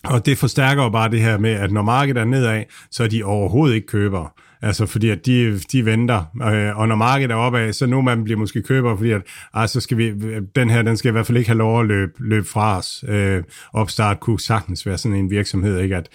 [0.04, 3.08] Og det forstærker jo bare det her med, at når markedet er nedad, så er
[3.08, 4.28] de overhovedet ikke købere.
[4.62, 8.24] Altså fordi at de, de venter, øh, og når markedet er opad, så nu man
[8.24, 9.22] bliver måske køber, fordi at
[9.54, 10.12] ah, så skal vi,
[10.56, 13.04] den her, den skal i hvert fald ikke have lov at løbe, løbe fra os.
[13.08, 15.96] Øh, opstart kunne sagtens være sådan en virksomhed, ikke?
[15.96, 16.08] At,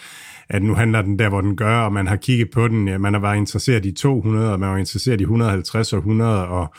[0.49, 2.97] at nu handler den der, hvor den gør, og man har kigget på den, ja,
[2.97, 6.73] man har været interesseret i 200, og man var interesseret i 150 og 100, og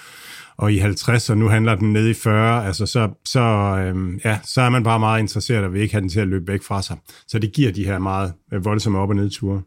[0.60, 4.38] og i 50, og nu handler den ned i 40, altså så, så, øhm, ja,
[4.44, 6.62] så er man bare meget interesseret og vil ikke have den til at løbe væk
[6.62, 6.96] fra sig.
[7.28, 9.62] Så det giver de her meget øh, voldsomme op- og nedture.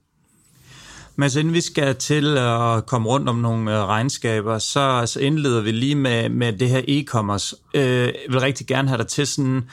[1.15, 5.19] Men så inden vi skal til at komme rundt om nogle øh, regnskaber, så, så
[5.19, 7.55] indleder vi lige med, med det her e-commerce.
[7.73, 9.63] Øh, jeg vil rigtig gerne have dig til sådan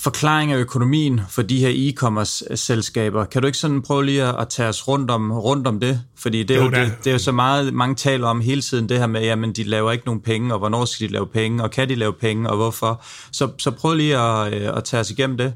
[0.00, 3.24] forklaring af økonomien for de her e-commerce-selskaber.
[3.24, 6.02] Kan du ikke sådan prøve lige at, tage os rundt om, rundt om det?
[6.16, 8.62] Fordi det er jo, jo det, det er jo så meget, mange taler om hele
[8.62, 11.26] tiden, det her med, jamen de laver ikke nogen penge, og hvornår skal de lave
[11.26, 13.02] penge, og kan de lave penge, og hvorfor?
[13.32, 15.52] Så, så prøv lige at, øh, at tage os igennem det.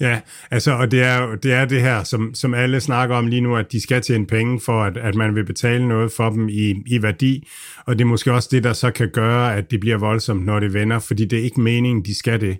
[0.00, 3.40] Ja, altså, og det er, det er det her, som, som alle snakker om lige
[3.40, 6.48] nu, at de skal tjene penge for, at, at man vil betale noget for dem
[6.48, 7.48] i, i værdi,
[7.86, 10.60] og det er måske også det, der så kan gøre, at det bliver voldsomt, når
[10.60, 12.58] det vender, fordi det er ikke meningen, de skal det.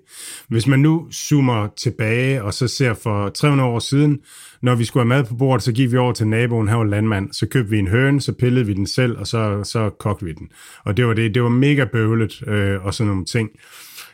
[0.48, 4.18] Hvis man nu zoomer tilbage, og så ser for 300 år siden,
[4.62, 6.84] når vi skulle have mad på bordet, så gik vi over til naboen, her var
[6.84, 10.24] landmand, så købte vi en høne, så pillede vi den selv, og så, så kogte
[10.24, 10.48] vi den.
[10.84, 13.50] Og det var det, det var mega bøvlet, øh, og sådan nogle ting.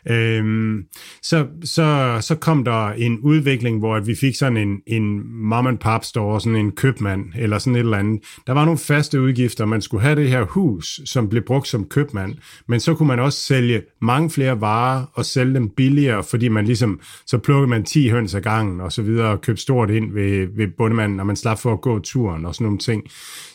[0.09, 0.85] Øhm,
[1.23, 5.67] så, så, så kom der en udvikling, hvor at vi fik sådan en, en mom
[5.67, 8.23] and pop store, sådan en købmand, eller sådan et eller andet.
[8.47, 9.65] Der var nogle faste udgifter.
[9.65, 12.35] Man skulle have det her hus, som blev brugt som købmand,
[12.69, 16.65] men så kunne man også sælge mange flere varer og sælge dem billigere, fordi man
[16.65, 20.13] ligesom, så plukkede man 10 høns ad gangen og så videre, og købte stort ind
[20.13, 23.03] ved, ved bundemanden, og man slap for at gå turen og sådan nogle ting.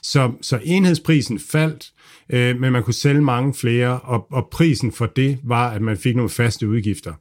[0.03, 1.91] Så, så enhedsprisen faldt,
[2.29, 5.97] øh, men man kunne sælge mange flere, og, og prisen for det var, at man
[5.97, 7.13] fik nogle faste udgifter.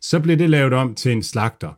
[0.00, 1.70] Så blev det lavet om til en slagter,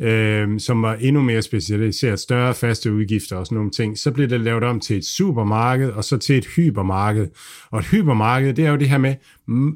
[0.00, 3.98] øh, som var endnu mere specialiseret, større faste udgifter og sådan nogle ting.
[3.98, 7.28] Så blev det lavet om til et supermarked, og så til et hypermarked.
[7.70, 9.14] Og et hypermarked, det er jo det her med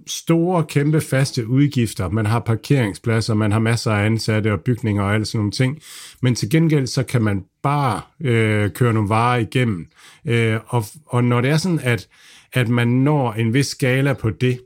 [0.06, 2.08] store, kæmpe faste udgifter.
[2.08, 5.78] Man har parkeringspladser, man har masser af ansatte og bygninger og alle sådan nogle ting.
[6.22, 9.86] Men til gengæld, så kan man bare øh, køre nogle varer igennem.
[10.26, 12.08] Øh, og, og når det er sådan, at,
[12.54, 14.60] at man når en vis skala på det,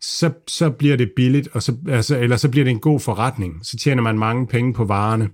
[0.00, 3.58] så, så bliver det billigt, og så, altså, eller så bliver det en god forretning.
[3.62, 5.28] Så tjener man mange penge på varerne.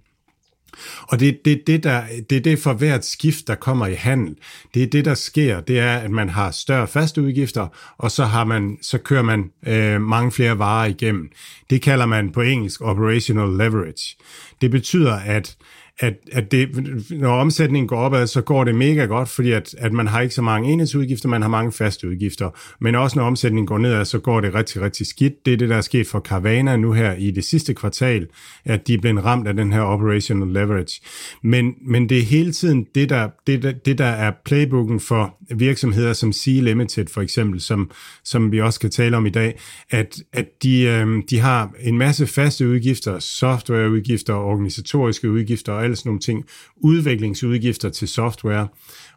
[1.02, 4.36] Og det, det, det, der, det er det for hvert skift, der kommer i handel.
[4.74, 5.60] Det er det, der sker.
[5.60, 9.50] Det er, at man har større faste udgifter, og så, har man, så kører man
[9.66, 11.30] øh, mange flere varer igennem.
[11.70, 14.16] Det kalder man på engelsk operational leverage.
[14.60, 15.56] Det betyder, at
[16.00, 16.68] at, at det,
[17.10, 20.34] når omsætningen går opad, så går det mega godt, fordi at, at man har ikke
[20.34, 22.50] så mange enhedsudgifter, man har mange faste udgifter.
[22.80, 25.46] Men også når omsætningen går nedad, så går det rigtig, rigtig skidt.
[25.46, 28.26] Det er det, der er sket for Carvana nu her i det sidste kvartal,
[28.64, 31.00] at de er blevet ramt af den her operational leverage.
[31.42, 35.36] Men, men det er hele tiden det der, det, der, det, der er playbooken for
[35.54, 37.90] virksomheder som Sea Limited for eksempel, som,
[38.24, 39.58] som vi også skal tale om i dag,
[39.90, 45.96] at, at de, øh, de har en masse faste udgifter, softwareudgifter, organisatoriske udgifter og alle
[45.96, 46.44] sådan nogle ting,
[46.76, 48.68] udviklingsudgifter til software,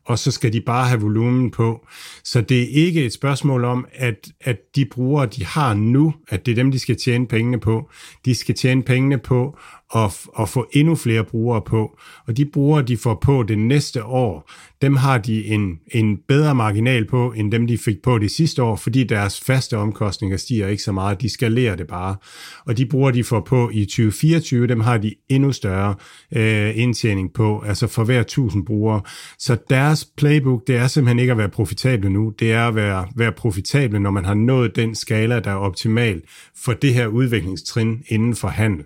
[0.05, 1.87] og så skal de bare have volumen på.
[2.23, 6.45] Så det er ikke et spørgsmål om, at, at de brugere, de har nu, at
[6.45, 7.89] det er dem, de skal tjene pengene på.
[8.25, 9.57] De skal tjene pengene på
[9.95, 11.97] at, at få endnu flere brugere på.
[12.27, 14.51] Og de brugere, de får på det næste år,
[14.81, 18.63] dem har de en, en bedre marginal på, end dem, de fik på det sidste
[18.63, 21.21] år, fordi deres faste omkostninger stiger ikke så meget.
[21.21, 22.15] De skalerer det bare.
[22.65, 25.95] Og de brugere, de får på i 2024, dem har de endnu større
[26.35, 29.01] øh, indtjening på, altså for hver 1000 brugere.
[29.39, 33.07] Så deres playbook, det er simpelthen ikke at være profitable nu, det er at være,
[33.15, 36.21] være profitable, når man har nået den skala, der er optimal
[36.63, 38.85] for det her udviklingstrin inden for handel.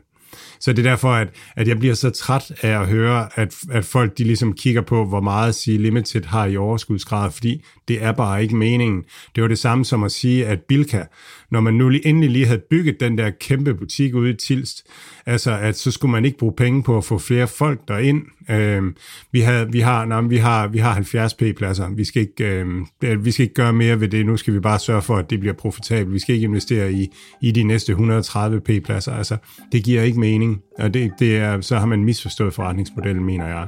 [0.59, 3.85] Så det er derfor, at, at jeg bliver så træt af at høre, at, at
[3.85, 8.11] folk de ligesom kigger på, hvor meget sige Limited har i overskudsgrad, fordi det er
[8.11, 9.03] bare ikke meningen.
[9.35, 11.03] Det var det samme som at sige, at Bilka,
[11.51, 14.83] når man nu endelig lige havde bygget den der kæmpe butik ude i Tilst,
[15.25, 18.21] altså at så skulle man ikke bruge penge på at få flere folk derind.
[18.49, 18.83] Øh,
[19.31, 21.89] vi, havde, vi, har, nej, vi, har, vi har 70 p-pladser.
[21.89, 22.65] Vi skal, ikke,
[23.03, 24.25] øh, vi skal ikke gøre mere ved det.
[24.25, 26.13] Nu skal vi bare sørge for, at det bliver profitabelt.
[26.13, 27.07] Vi skal ikke investere i,
[27.41, 29.13] i de næste 130 p-pladser.
[29.13, 29.37] Altså,
[29.71, 30.46] det giver ikke mening.
[30.79, 33.67] Og det, det er, så har man misforstået forretningsmodellen, mener jeg.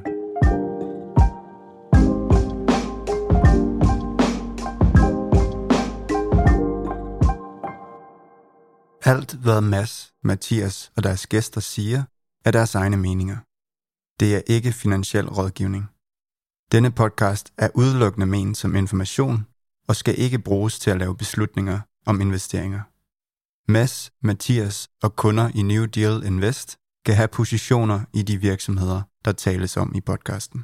[9.03, 12.03] Alt, hvad Mads, Mathias og deres gæster siger,
[12.45, 13.37] er deres egne meninger.
[14.19, 15.85] Det er ikke finansiel rådgivning.
[16.71, 19.45] Denne podcast er udelukkende ment som information
[19.87, 22.81] og skal ikke bruges til at lave beslutninger om investeringer.
[23.69, 29.31] Mads, Mathias og kunder i New Deal Invest kan have positioner i de virksomheder, der
[29.31, 30.63] tales om i podcasten.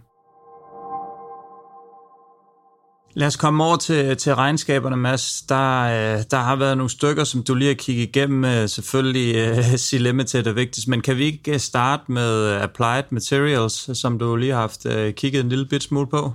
[3.13, 5.41] Lad os komme over til, til regnskaberne, Mads.
[5.41, 8.45] Der, øh, der har været nogle stykker, som du lige har kigget igennem.
[8.45, 13.03] Øh, selvfølgelig øh, uh, C Limited er vigtigst, men kan vi ikke starte med Applied
[13.11, 16.33] Materials, som du lige har haft uh, kigget en lille bit smule på?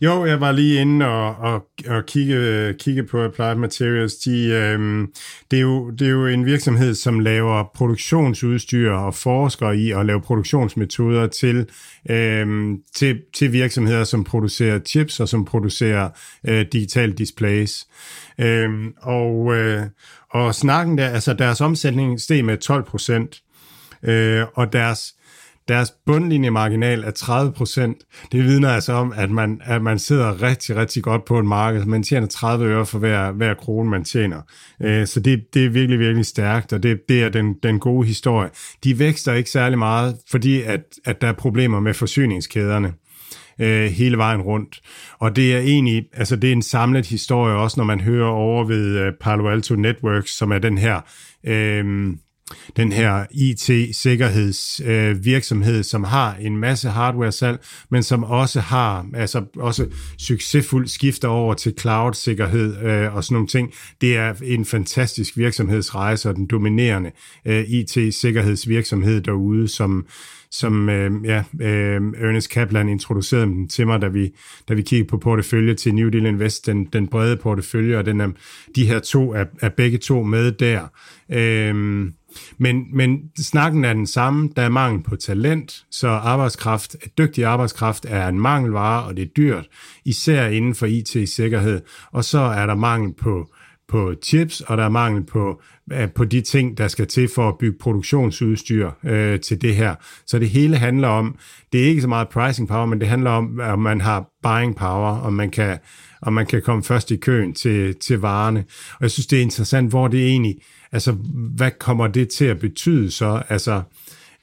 [0.00, 4.14] Jo, jeg var lige inde og, og, og kigge, kigge på Applied Materials.
[4.14, 5.08] De, øh,
[5.50, 10.06] det, er jo, det er jo en virksomhed, som laver produktionsudstyr og forsker i at
[10.06, 11.68] lave produktionsmetoder til,
[12.10, 16.08] øh, til, til virksomheder, som producerer chips og som producerer
[16.48, 17.86] øh, digitale displays.
[18.40, 18.70] Øh,
[19.02, 19.82] og, øh,
[20.30, 23.42] og snakken der, altså deres omsætning steg med 12 procent,
[24.02, 25.14] øh, og deres
[25.68, 27.96] deres bundlinjemarginal er 30 procent.
[28.32, 31.84] Det vidner altså om, at man, at man sidder rigtig, rigtig godt på et marked.
[31.84, 34.42] Man tjener 30 øre for hver, hver krone, man tjener.
[34.82, 38.06] Øh, så det, det er virkelig, virkelig stærkt, og det, det er den, den gode
[38.06, 38.50] historie.
[38.84, 42.92] De vækster ikke særlig meget, fordi at, at der er problemer med forsyningskæderne
[43.60, 44.80] øh, hele vejen rundt.
[45.18, 48.64] Og det er egentlig, altså det er en samlet historie også, når man hører over
[48.64, 51.00] ved øh, Palo Alto Networks, som er den her
[51.46, 52.14] øh,
[52.76, 57.58] den her IT-sikkerhedsvirksomhed, øh, som har en masse hardware-salg,
[57.90, 59.86] men som også har altså også
[60.18, 63.72] succesfuldt skifter over til cloud-sikkerhed øh, og sådan nogle ting.
[64.00, 67.10] Det er en fantastisk virksomhedsrejse og den dominerende
[67.44, 70.06] øh, IT-sikkerhedsvirksomhed derude, som
[70.50, 74.34] som øh, ja, øh, Ernest Kaplan introducerede dem til mig, da vi,
[74.68, 78.20] da vi kiggede på portefølje til New Deal Invest, den, den brede portefølje, og den
[78.20, 78.28] er,
[78.76, 80.86] de her to er, er begge to med der.
[81.32, 82.06] Øh,
[82.58, 84.50] men, men snakken er den samme.
[84.56, 89.28] Der er mangel på talent, så arbejdskraft, dygtig arbejdskraft er en mangelvare, og det er
[89.36, 89.66] dyrt,
[90.04, 91.80] især inden for IT-sikkerhed.
[92.12, 93.48] Og så er der mangel på
[93.88, 95.62] på chips, og der er mangel på,
[96.14, 99.94] på de ting, der skal til for at bygge produktionsudstyr øh, til det her.
[100.26, 101.36] Så det hele handler om,
[101.72, 104.76] det er ikke så meget pricing power, men det handler om, at man har buying
[104.76, 105.78] power, og man kan,
[106.20, 108.64] og man kan komme først i køen til, til varerne.
[108.90, 110.56] Og jeg synes, det er interessant, hvor det egentlig,
[110.92, 111.12] altså,
[111.56, 113.42] hvad kommer det til at betyde så?
[113.48, 113.82] Altså,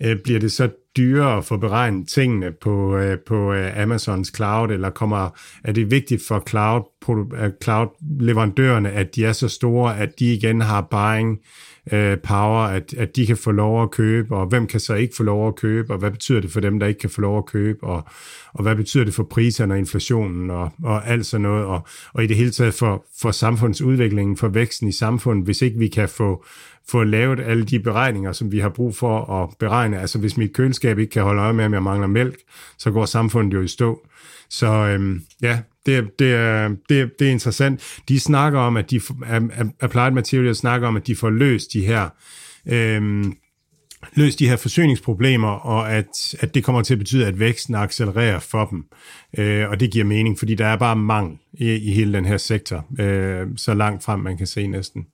[0.03, 4.71] øh, bliver det så dyrere at få beregnet tingene på, øh, på øh, Amazons cloud,
[4.71, 5.29] eller kommer,
[5.63, 10.61] er det vigtigt for cloud, øh, cloud-leverandørerne, at de er så store, at de igen
[10.61, 11.39] har buying
[11.91, 15.15] øh, power, at, at de kan få lov at købe, og hvem kan så ikke
[15.15, 17.37] få lov at købe, og hvad betyder det for dem, der ikke kan få lov
[17.37, 18.03] at købe, og,
[18.53, 22.23] og hvad betyder det for priserne og inflationen, og, og alt sådan noget, og, og
[22.23, 26.09] i det hele taget for, for samfundsudviklingen, for væksten i samfundet, hvis ikke vi kan
[26.09, 26.45] få
[26.89, 29.99] få lavet alle de beregninger, som vi har brug for at beregne.
[29.99, 32.39] Altså hvis mit køleskab ikke kan holde øje med, om jeg mangler mælk,
[32.77, 34.07] så går samfundet jo i stå.
[34.49, 37.81] Så øhm, ja, det, det, er, det, det er interessant.
[38.09, 39.01] De snakker om, at de,
[39.81, 42.09] Applied Materials snakker om, at de får løst de her
[42.65, 43.37] øhm,
[44.13, 48.39] løst de her forsyningsproblemer, og at, at det kommer til at betyde, at væksten accelererer
[48.39, 48.85] for dem.
[49.37, 52.37] Øh, og det giver mening, fordi der er bare mangel i, i hele den her
[52.37, 55.05] sektor, øh, så langt frem man kan se næsten.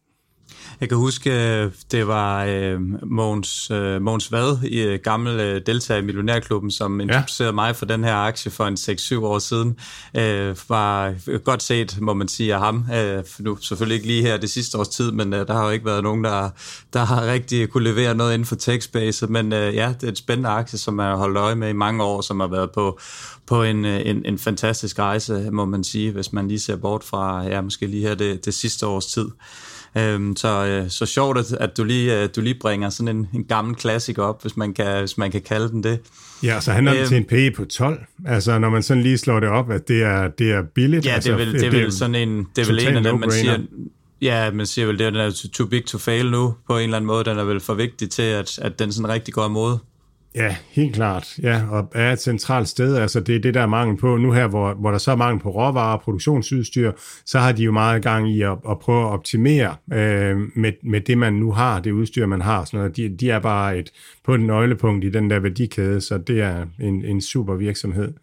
[0.82, 6.02] Jeg kan huske, det var øh, Mogens, øh, Mogens Vad, i øh, gammel øh, deltager
[6.02, 7.56] i Millionærklubben, som introducerede ja.
[7.56, 9.78] mig for den her aktie for en 6-7 år siden.
[10.18, 12.86] Øh, var godt set, må man sige, af ham.
[12.96, 15.70] Øh, nu selvfølgelig ikke lige her det sidste års tid, men øh, der har jo
[15.70, 16.50] ikke været nogen, der,
[16.94, 19.28] der har rigtig kunne levere noget inden for tech-space.
[19.28, 21.74] Men øh, ja, det er et spændende aktie, som jeg har holdt øje med i
[21.74, 23.00] mange år, som har været på,
[23.46, 27.04] på en, øh, en, en fantastisk rejse, må man sige, hvis man lige ser bort
[27.04, 29.30] fra, ja, måske lige her det, det sidste års tid.
[29.98, 33.28] Øhm, så, øh, så sjovt, at, at du, lige, øh, du lige bringer sådan en,
[33.34, 36.00] en gammel klassiker op, hvis man kan, hvis man kan kalde den det.
[36.44, 38.00] Ja, så handler det øhm, til en PE på 12.
[38.26, 41.06] Altså, når man sådan lige slår det op, at det er, det er billigt.
[41.06, 43.04] Ja, altså, det er vel, det er vel sådan en, det er vel en af
[43.04, 43.58] dem, man siger,
[44.22, 47.08] Ja, man siger vel, det er too big to fail nu, på en eller anden
[47.08, 47.24] måde.
[47.24, 49.78] Den er vel for vigtig til, at, at den sådan rigtig går imod.
[50.36, 51.40] Ja, helt klart.
[51.44, 52.96] Ja, og er et centralt sted.
[52.96, 54.18] Altså, det er det, der er mangel på.
[54.18, 56.92] Nu her, hvor, hvor der så er mangel på råvarer og produktionsudstyr,
[57.26, 61.02] så har de jo meget gang i at, at prøve at optimere øh, med, med
[61.02, 62.66] det, man nu har, det udstyr, man har.
[62.66, 62.98] Sådan noget.
[62.98, 63.92] De, de er bare et,
[64.24, 68.14] på et nøglepunkt i den der værdikæde, så det er en, en super virksomhed.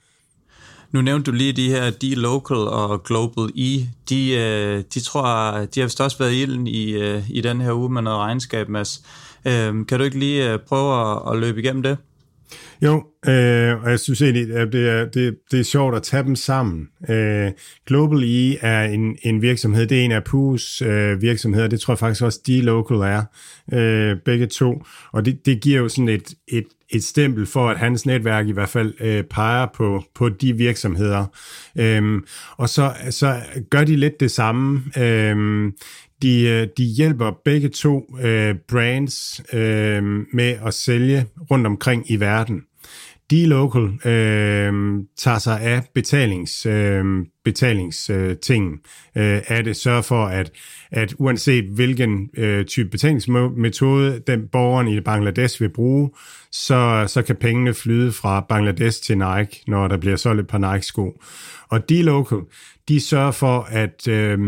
[0.92, 5.52] Nu nævnte du lige de her, de local og global E, de, øh, de tror,
[5.74, 8.68] de har vist også været i i, øh, i den her uge med noget regnskab,
[8.68, 9.02] Mads.
[9.48, 11.96] Øh, kan du ikke lige øh, prøve at, at løbe igennem det?
[12.82, 16.22] Jo, øh, og jeg synes egentlig, at det er, det, det er sjovt at tage
[16.22, 16.88] dem sammen.
[17.10, 17.50] Øh,
[17.86, 21.92] Global E er en, en virksomhed, det er en af PU's øh, virksomheder, det tror
[21.92, 23.22] jeg faktisk også de local er,
[23.72, 24.82] øh, begge to,
[25.12, 28.52] og det, det giver jo sådan et, et, et stempel for, at hans netværk i
[28.52, 31.26] hvert fald øh, peger på, på de virksomheder.
[31.78, 32.22] Øh,
[32.56, 33.36] og så, så
[33.70, 34.82] gør de lidt det samme.
[34.98, 35.72] Øh,
[36.22, 40.02] de, øh, de hjælper begge to øh, brands øh,
[40.32, 42.62] med at sælge rundt omkring i verden.
[43.32, 44.72] D-Local øh,
[45.16, 47.04] tager sig af betalings, øh,
[47.44, 48.80] betalingsting
[49.16, 50.52] øh, øh, af det, sørger for, at,
[50.90, 56.10] at uanset hvilken øh, type betalingsmetode den borgeren i Bangladesh vil bruge,
[56.52, 60.72] så, så kan pengene flyde fra Bangladesh til Nike, når der bliver solgt et par
[60.72, 61.22] Nike-sko.
[61.68, 62.38] Og D-Local,
[62.88, 64.38] de sørger for, at, øh,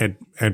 [0.00, 0.52] at at,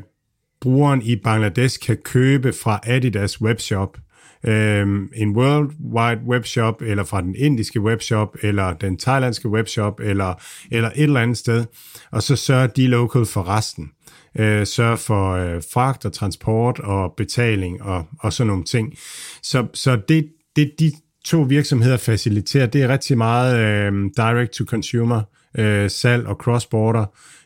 [0.60, 3.98] brugeren i Bangladesh kan købe fra Adidas webshop,
[4.44, 10.34] øh, en worldwide webshop, eller fra den indiske webshop, eller den thailandske webshop, eller,
[10.70, 11.64] eller et eller andet sted,
[12.10, 13.90] og så sørger de local for resten.
[14.38, 18.94] Øh, sørger for øh, fragt og transport og betaling og, og sådan nogle ting.
[19.42, 20.92] Så, så det, det de
[21.24, 25.22] to virksomheder faciliterer, det er rigtig meget øh, direct to consumer
[25.58, 27.04] øh, salg og cross-border,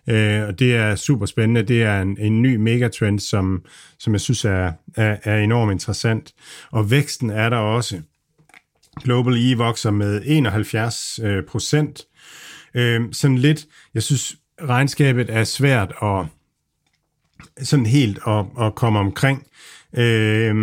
[0.08, 1.62] øh, og det er super spændende.
[1.62, 3.64] Det er en, en ny megatrend, som,
[3.98, 6.32] som jeg synes er, er, er enormt interessant.
[6.70, 8.00] Og væksten er der også.
[9.02, 12.02] Global E vokser med 71 øh, procent.
[12.74, 16.26] Øh, sådan lidt, jeg synes, regnskabet er svært at
[17.62, 19.46] sådan helt at, at komme omkring.
[19.98, 20.54] Øh,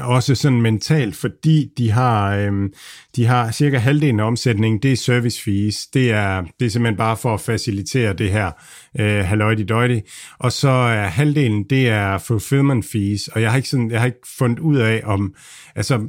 [0.00, 2.70] også sådan mentalt, fordi de har, øh,
[3.16, 5.86] de har cirka halvdelen af omsætningen, det er service fees.
[5.86, 8.50] Det er, det er simpelthen bare for at facilitere det her
[9.00, 10.00] øh, halløjdi døjdi.
[10.38, 14.06] Og så er halvdelen, det er fulfillment fees, og jeg har ikke, sådan, jeg har
[14.06, 15.34] ikke fundet ud af, om,
[15.74, 16.08] altså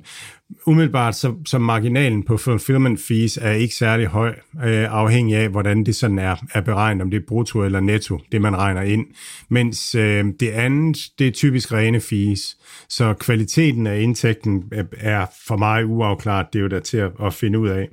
[0.66, 5.84] umiddelbart, så, så marginalen på fulfillment fees er ikke særlig høj, øh, afhængig af, hvordan
[5.84, 9.06] det sådan er, er beregnet, om det er brutto eller netto, det man regner ind.
[9.50, 12.58] Mens øh, det andet, det er typisk rene fees.
[12.90, 14.64] Så kvaliteten af indtægten
[14.98, 17.90] er for mig uafklaret, det er jo der til at, at finde ud af.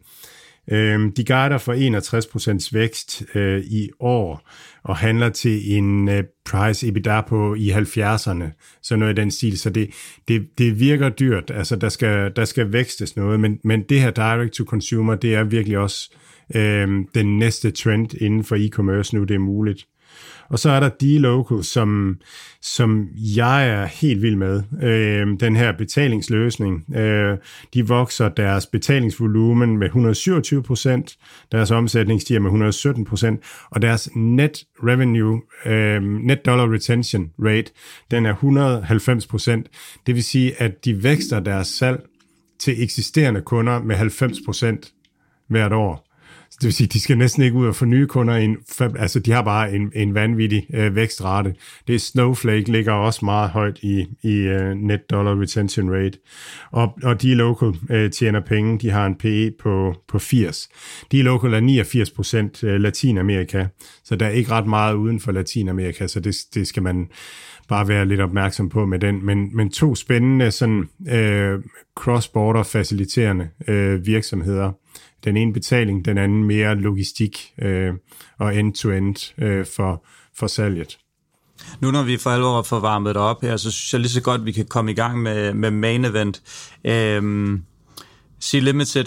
[0.71, 1.75] Øh, de guider for
[2.65, 4.49] 61% vækst øh, i år,
[4.83, 9.59] og handler til en øh, price EBITDA på i 70'erne, så noget i den stil.
[9.59, 9.91] Så det,
[10.29, 14.11] det, det virker dyrt, altså der skal, der skal vækstes noget, men, men det her
[14.11, 16.11] direct to consumer, det er virkelig også
[16.55, 19.87] øh, den næste trend inden for e-commerce nu, det er muligt.
[20.51, 22.17] Og så er der D-Local, som,
[22.63, 24.63] som jeg er helt vild med.
[24.83, 26.97] Øh, den her betalingsløsning.
[26.97, 27.39] Øh,
[27.75, 31.17] de vokser deres betalingsvolumen med 127 procent,
[31.53, 33.41] deres omsætning stiger med 117 procent,
[33.71, 37.73] og deres net revenue, øh, net dollar retention rate,
[38.11, 39.67] den er 190 procent.
[40.07, 42.03] Det vil sige, at de vækster deres salg
[42.59, 44.93] til eksisterende kunder med 90 procent
[45.49, 46.10] hvert år.
[46.61, 48.57] Det vil sige, de skal næsten ikke ud og få nye kunder ind.
[48.99, 51.55] Altså, de har bare en, en vanvittig øh, vækstrate.
[51.87, 56.19] Det er Snowflake ligger også meget højt i, i øh, net dollar retention rate.
[56.71, 58.79] Og, og de local øh, tjener penge.
[58.79, 60.69] De har en PE på, på 80.
[61.13, 63.67] De local er 89 procent øh, Latinamerika.
[64.05, 67.09] Så der er ikke ret meget uden for Latinamerika, så det, det skal man
[67.69, 69.27] bare være lidt opmærksom på med den.
[69.27, 71.59] Men, men to spændende sådan, øh,
[72.01, 74.73] cross-border faciliterende øh, virksomheder
[75.25, 77.95] den ene betaling, den anden mere logistik øh,
[78.39, 80.05] og end-to-end øh, for,
[80.37, 80.99] for salget.
[81.81, 84.23] Nu når vi for alvor får varmet det op her, så synes jeg lige så
[84.23, 86.43] godt, at vi kan komme i gang med, med main event.
[86.85, 87.63] Øhm,
[88.41, 89.05] Sea Limited.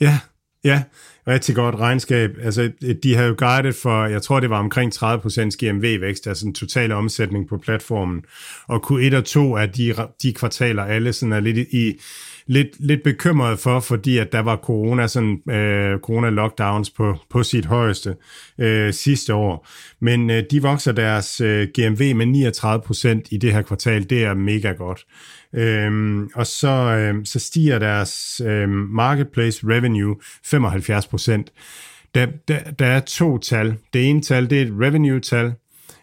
[0.00, 0.18] Ja,
[0.64, 0.82] ja,
[1.28, 2.30] rigtig godt regnskab.
[2.42, 2.72] Altså,
[3.02, 5.04] de har jo guidet for, jeg tror, det var omkring 30%
[5.58, 8.24] GMV-vækst, altså en total omsætning på platformen.
[8.68, 12.00] Og Q1 og 2 er de, de kvartaler alle sådan er lidt i
[12.46, 17.66] lidt, lidt bekymret for, fordi at der var corona, sådan, øh, corona-lockdowns på, på sit
[17.66, 18.16] højeste
[18.58, 19.68] øh, sidste år.
[20.00, 24.10] Men øh, de vokser deres øh, GMV med 39 procent i det her kvartal.
[24.10, 25.04] Det er mega godt.
[25.54, 31.52] Øhm, og så, øhm, så stiger deres øhm, marketplace revenue 75 procent.
[32.14, 33.76] Der, der, der er to tal.
[33.92, 35.52] Det ene tal, det er et revenue-tal,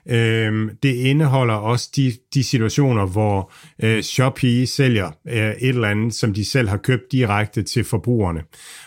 [0.07, 6.13] Øh, det indeholder også de, de situationer, hvor øh, Shopee sælger øh, et eller andet,
[6.13, 8.41] som de selv har købt direkte til forbrugerne.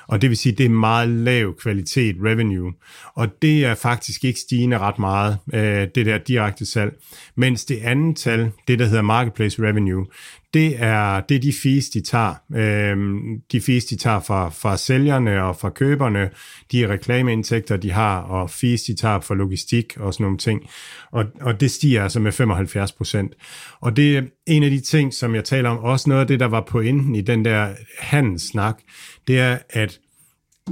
[0.09, 2.73] Og det vil sige, det er meget lav kvalitet revenue.
[3.15, 6.93] Og det er faktisk ikke stigende ret meget, øh, det der direkte salg.
[7.37, 10.07] Mens det andet tal, det der hedder marketplace revenue,
[10.55, 12.35] det er, det er de fees, de tager.
[12.55, 16.31] Øhm, de fees, de tager fra, fra sælgerne og fra køberne,
[16.73, 20.71] de reklameindtægter, de har, og fees, de tager for logistik og sådan nogle ting.
[21.11, 23.35] Og, og det stiger altså med 75 procent.
[23.81, 26.41] Og det er en af de ting, som jeg taler om, også noget af det,
[26.41, 28.79] der var pointen i den der handelssnak,
[29.27, 30.01] det er, at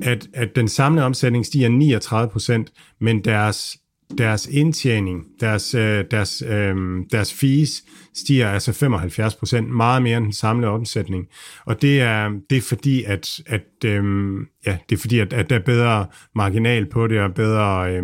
[0.02, 3.79] at, at den samlede omsætning stiger 39 procent, men deres
[4.18, 6.76] deres indtjening, deres, øh, deres, øh,
[7.12, 7.84] deres fees
[8.14, 11.26] stiger altså 75 procent, meget mere end den samlede omsætning.
[11.66, 14.02] Og det er, det er fordi, at, at, øh,
[14.66, 18.02] ja, det er fordi at, at der er bedre marginal på det, og bedre, øh,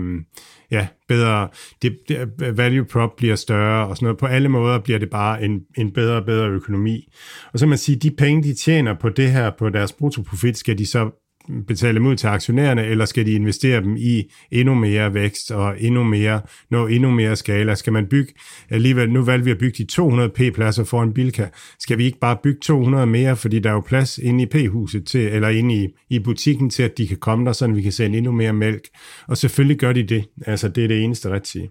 [0.70, 1.48] ja, bedre,
[1.82, 4.18] det, det, value prop bliver større, og sådan noget.
[4.18, 7.12] På alle måder bliver det bare en, en bedre og bedre økonomi.
[7.52, 10.78] Og så man sige, de penge, de tjener på det her, på deres bruttoprofit, skal
[10.78, 11.25] de så
[11.66, 15.74] betale dem ud til aktionærerne, eller skal de investere dem i endnu mere vækst og
[15.80, 16.40] endnu mere,
[16.70, 17.74] nå endnu mere skala?
[17.74, 18.32] Skal man bygge,
[18.70, 21.46] alligevel, nu valgte vi at bygge de 200 P-pladser foran Bilka.
[21.78, 25.06] Skal vi ikke bare bygge 200 mere, fordi der er jo plads inde i P-huset
[25.06, 27.92] til, eller inde i, i butikken til, at de kan komme der, så vi kan
[27.92, 28.88] sende endnu mere mælk?
[29.28, 30.24] Og selvfølgelig gør de det.
[30.46, 31.70] Altså, det er det eneste rigtige.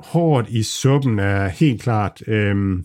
[0.00, 2.22] Hårdt i suppen er helt klart...
[2.26, 2.78] Øh,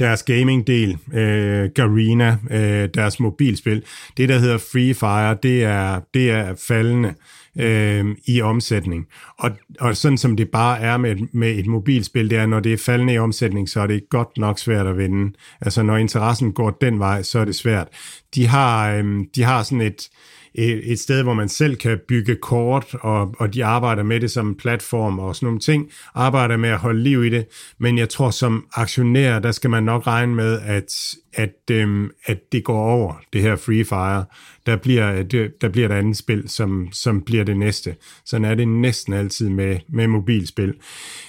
[0.00, 3.82] deres gaming-del, øh, Garena, øh, deres mobilspil,
[4.16, 7.14] det der hedder Free Fire, det er, det er faldende
[7.58, 9.06] øh, i omsætning.
[9.38, 9.50] Og,
[9.80, 12.76] og sådan som det bare er med, med et mobilspil, det er, når det er
[12.76, 15.32] faldende i omsætning, så er det godt nok svært at vinde.
[15.60, 17.88] Altså når interessen går den vej, så er det svært.
[18.34, 19.04] De har, øh,
[19.34, 20.08] de har sådan et, et,
[20.54, 24.48] et sted, hvor man selv kan bygge kort, og, og de arbejder med det som
[24.48, 27.46] en platform og sådan nogle ting, arbejder med at holde liv i det,
[27.78, 32.52] men jeg tror som aktionær, der skal man nok regne med, at, at, øhm, at
[32.52, 34.24] det går over, det her Free Fire.
[34.66, 35.22] Der bliver,
[35.60, 37.96] der bliver et andet spil, som, som bliver det næste.
[38.24, 40.74] Sådan er det næsten altid med, med mobilspil.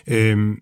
[0.08, 0.58] Øhm,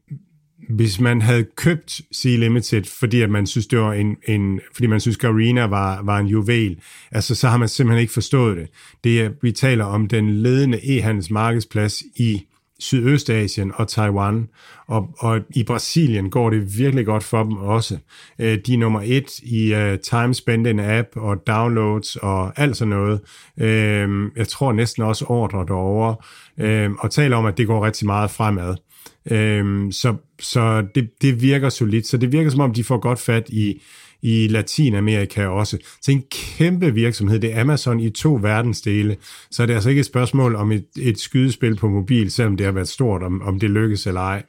[0.70, 4.88] hvis man havde købt Sea Limited, fordi at man synes, det var en, en fordi
[4.88, 6.78] man synes, Garena var, var en juvel,
[7.12, 8.68] altså så har man simpelthen ikke forstået det.
[9.04, 12.46] det er, vi taler om den ledende e-handelsmarkedsplads i
[12.82, 14.50] Sydøstasien og Taiwan,
[14.88, 17.98] og, og i Brasilien går det virkelig godt for dem også.
[18.40, 22.78] Øh, de er nummer et i uh, time spent in app og downloads og alt
[22.78, 23.20] sådan noget.
[23.58, 26.16] Uh, jeg tror næsten også ordre derovre,
[26.58, 28.76] uh, og taler om, at det går rigtig meget fremad.
[29.32, 32.08] Øh, så så det, det virker solidt.
[32.08, 33.82] Så det virker som om, de får godt fat i
[34.22, 35.78] i Latinamerika også.
[36.02, 39.18] Så en kæmpe virksomhed, det er Amazon i to verdensdele,
[39.52, 42.66] så det er altså ikke et spørgsmål om et, et skydespil på mobil, selvom det
[42.66, 44.44] har været stort, om, om det lykkes eller ej.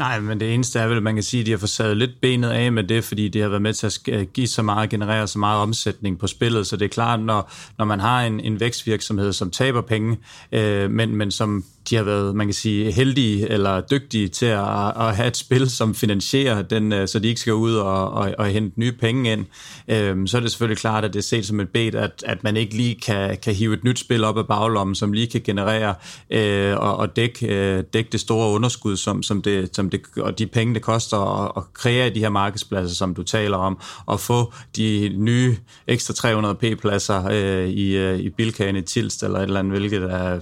[0.00, 2.10] Nej, men det eneste er vel, at man kan sige, at de har forsaget lidt
[2.20, 5.26] benet af med det, fordi det har været med til at give så meget, generere
[5.26, 8.60] så meget omsætning på spillet, så det er klart, når, når man har en, en
[8.60, 10.18] vækstvirksomhed, som taber penge,
[10.52, 14.96] øh, men, men som de har været, man kan sige, heldige eller dygtige til at,
[14.96, 18.34] at have et spil, som finansierer den, øh, så de ikke skal ud og, og,
[18.38, 19.46] og hente nye penge ind,
[19.88, 22.44] øhm, så er det selvfølgelig klart, at det er set som et bed, at, at
[22.44, 25.40] man ikke lige kan, kan hive et nyt spil op af baglommen, som lige kan
[25.40, 25.94] generere
[26.30, 30.38] øh, og, og dække, øh, dække det store underskud, som, som, det, som det, og
[30.38, 34.20] de penge, det koster at, at kreere de her markedspladser, som du taler om, og
[34.20, 39.58] få de nye ekstra 300p-pladser øh, i, øh, i Bilkagen i Tilst, eller et eller
[39.58, 40.40] andet, hvilket er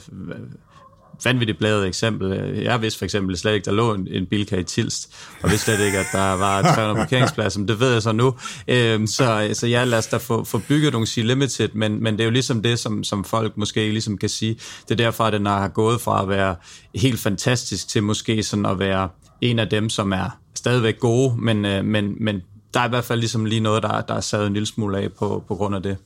[1.25, 2.57] vanvittigt bladet eksempel.
[2.63, 5.65] Jeg vidste for eksempel slet ikke, der lå en, en bilka i Tilst, og vidste
[5.65, 8.35] slet ikke, at der var 300 parkeringspladser, men det ved jeg så nu.
[8.69, 12.15] Øhm, så, så ja, lad os da få, få bygget nogle sige Limited, men, men
[12.15, 14.55] det er jo ligesom det, som, som folk måske ligesom kan sige.
[14.55, 16.57] Det er derfor, at den har gået fra at være
[16.95, 19.09] helt fantastisk til måske sådan at være
[19.41, 22.43] en af dem, som er stadigvæk gode, men, øh, men, men
[22.75, 24.99] der er i hvert fald ligesom lige noget, der, der er sad en lille smule
[24.99, 25.97] af på, på grund af det.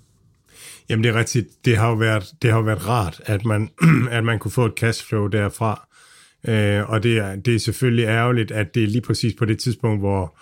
[0.89, 1.49] Jamen det er rigtigt.
[1.65, 3.71] Det har jo været, det har jo været rart, at man,
[4.11, 5.89] at man kunne få et cashflow derfra.
[6.49, 9.59] Øh, og det er, det er selvfølgelig ærgerligt, at det er lige præcis på det
[9.59, 10.39] tidspunkt, hvor,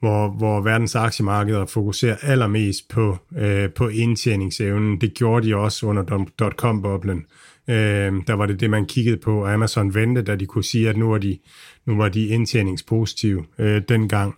[0.00, 5.00] hvor, hvor verdens aktiemarkeder fokuserer allermest på, øh, på indtjeningsevnen.
[5.00, 7.26] Det gjorde de også under dot-com-boblen.
[7.68, 9.46] Øh, der var det det, man kiggede på.
[9.46, 11.38] Amazon ventede, da de kunne sige, at nu var de,
[11.86, 14.34] nu var de indtjeningspositive øh, dengang.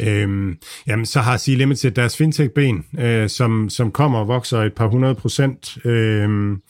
[0.00, 4.74] Øhm, jamen, så har Sea Limited deres fintech-ben, øh, som, som kommer og vokser et
[4.74, 5.78] par hundrede procent.
[5.84, 6.62] Øh, øhm,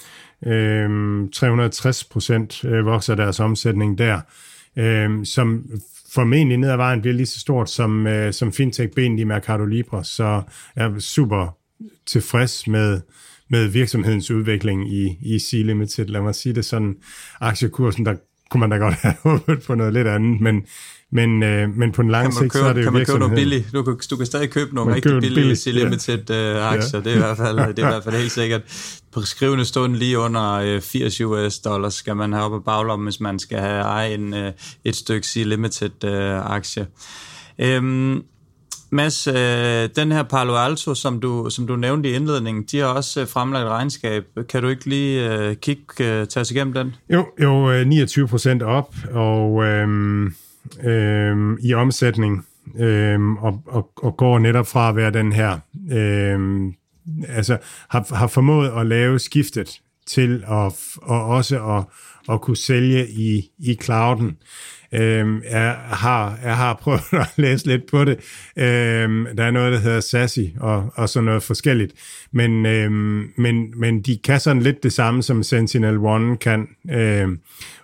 [0.47, 4.21] øhm 360 procent øh, vokser deres omsætning der,
[4.77, 5.65] øhm, som
[6.15, 10.05] formentlig ned ad vejen bliver lige så stort som, øh, som fintech-benet i Mercado Libre.
[10.05, 10.43] Så
[10.77, 11.57] jeg er super
[12.07, 13.01] tilfreds med,
[13.51, 16.07] med virksomhedens udvikling i, i Sea Limited.
[16.07, 16.97] Lad mig sige det sådan.
[17.41, 18.15] Aktiekursen, der
[18.51, 20.63] kunne man da godt have håbet på noget lidt andet, men
[21.13, 23.35] men, øh, men på en lang sigt, så er det jo Kan man købe noget
[23.35, 23.73] billigt?
[23.73, 26.99] Du kan, du kan stadig købe nogle rigtig billige billig, limited uh, aktier, ja.
[26.99, 28.63] det, er i hvert fald, det er i hvert fald helt sikkert.
[29.13, 33.07] På skrivende stund lige under uh, 80 US dollars skal man have op af baglommen,
[33.07, 34.49] hvis man skal have eje en, uh,
[34.85, 36.87] et stykke C Limited uh, aktie.
[37.79, 38.25] Um,
[38.91, 42.87] Mads, øh, den her Palo Alto, som du, som du nævnte i indledningen, de har
[42.87, 44.25] også øh, fremlagt regnskab.
[44.49, 46.95] Kan du ikke lige øh, kigge, øh, tage os igennem den?
[47.13, 49.65] Jo, jo øh, 29 procent op, og...
[49.65, 50.35] øhm,
[50.85, 52.47] øhm, i omsætning,
[52.79, 55.59] øhm, og, og, og går netop fra at være den her,
[55.93, 56.73] øhm,
[57.29, 57.59] altså
[57.89, 60.73] har, har formået at lave skiftet til at,
[61.03, 61.85] og også at,
[62.35, 64.37] at kunne sælge i, i clouden.
[64.93, 68.17] Øhm, jeg, har, jeg har prøvet at læse lidt på det.
[68.57, 71.93] Øhm, der er noget, der hedder Sassy og, og sådan noget forskelligt.
[72.33, 76.69] Men, øhm, men, men de kan sådan lidt det samme, som Sentinel-1 kan.
[76.91, 77.41] Øhm,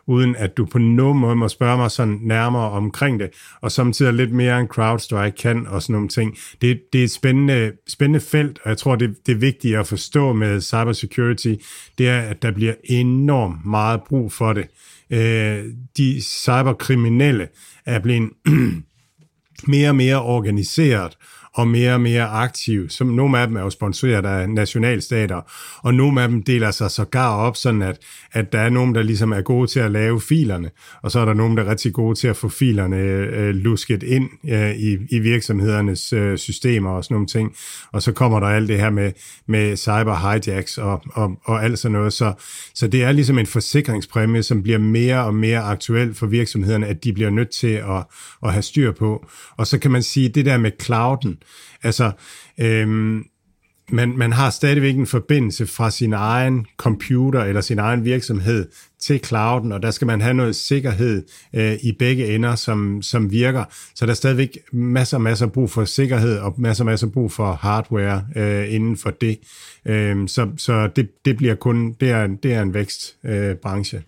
[0.07, 3.31] uden at du på nogen måde må spørge mig sådan nærmere omkring det,
[3.61, 6.37] og samtidig lidt mere en CrowdStrike kan, og sådan nogle ting.
[6.63, 9.87] Det, det er et spændende, spændende felt, og jeg tror, det, det er vigtigt at
[9.87, 11.55] forstå med cybersecurity,
[11.99, 14.67] det er, at der bliver enormt meget brug for det.
[15.15, 15.65] Øh,
[15.97, 17.49] de cyberkriminelle
[17.87, 18.31] er blevet
[19.73, 21.17] mere og mere organiseret,
[21.55, 22.89] og mere og mere aktiv.
[22.89, 25.41] Som nogle af dem er jo sponsoreret af nationalstater,
[25.83, 27.99] og nogle af dem deler sig sågar op, sådan at,
[28.33, 30.71] at der er nogen, der ligesom er gode til at lave filerne,
[31.03, 33.55] og så er der nogen, der er rigtig gode til at få filerne øh, øh,
[33.55, 37.57] lusket ind øh, i, i virksomhedernes øh, systemer og sådan nogle ting.
[37.93, 39.13] Og så kommer der alt det her med,
[39.47, 42.13] med cyber hijacks og, og, og alt sådan noget.
[42.13, 42.33] Så,
[42.75, 47.05] så det er ligesom en forsikringspræmie, som bliver mere og mere aktuel for virksomhederne, at
[47.05, 48.05] de bliver nødt til at,
[48.43, 49.27] at have styr på.
[49.57, 51.39] Og så kan man sige, det der med clouden,
[51.83, 52.13] Altså,
[52.59, 53.25] øhm,
[53.91, 58.69] man, man har stadigvæk en forbindelse fra sin egen computer eller sin egen virksomhed
[59.01, 61.23] til clouden, og der skal man have noget sikkerhed
[61.55, 63.65] øh, i begge ender, som, som virker.
[63.95, 67.33] Så der er stadigvæk masser og masser brug for sikkerhed, og masser og masser brug
[67.33, 69.39] for hardware øh, inden for det.
[69.87, 73.99] Øh, så så det, det bliver kun, det er, det er en vækstbranche.
[73.99, 74.03] Øh,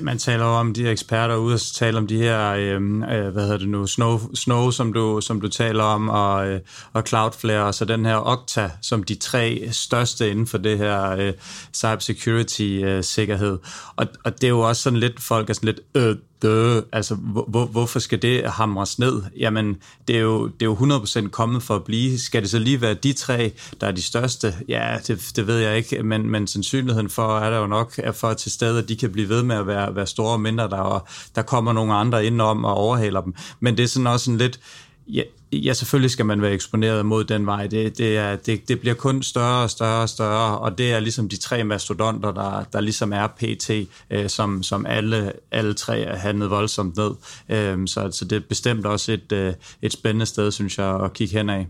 [0.00, 3.28] man taler jo om de her eksperter ude og taler om de her, øhm, øh,
[3.28, 6.60] hvad hedder det nu, Snow, Snow som, du, som du taler om, og, øh,
[6.92, 11.10] og Cloudflare, og så den her Okta, som de tre største inden for det her
[11.10, 11.32] øh,
[11.74, 13.52] cybersecurity-sikkerhed.
[13.52, 13.58] Øh,
[13.96, 17.14] og, og det er jo også sådan lidt, folk er sådan lidt, øh, dø, altså
[17.14, 19.22] hvor, hvorfor skal det hamres ned?
[19.38, 19.76] Jamen,
[20.08, 22.18] det er, jo, det er jo 100% kommet for at blive.
[22.18, 24.54] Skal det så lige være de tre, der er de største?
[24.68, 28.12] Ja, det, det ved jeg ikke, men, men sandsynligheden for er der jo nok, er
[28.12, 30.68] for til stede, at de kan blive ved med at være, være store og mindre,
[30.68, 33.34] der, der kommer nogle andre ind om og overhaler dem.
[33.60, 34.60] Men det er sådan også en lidt,
[35.08, 37.66] ja, ja, selvfølgelig skal man være eksponeret mod den vej.
[37.66, 41.00] Det, det, er, det, det bliver kun større og større og større, og det er
[41.00, 43.70] ligesom de tre mastodonter, der, der ligesom er PT,
[44.10, 47.10] øh, som, som alle, alle tre er handlet voldsomt ned.
[47.48, 51.12] Øh, så, så det er bestemt også et, øh, et spændende sted, synes jeg, at
[51.12, 51.66] kigge hen af.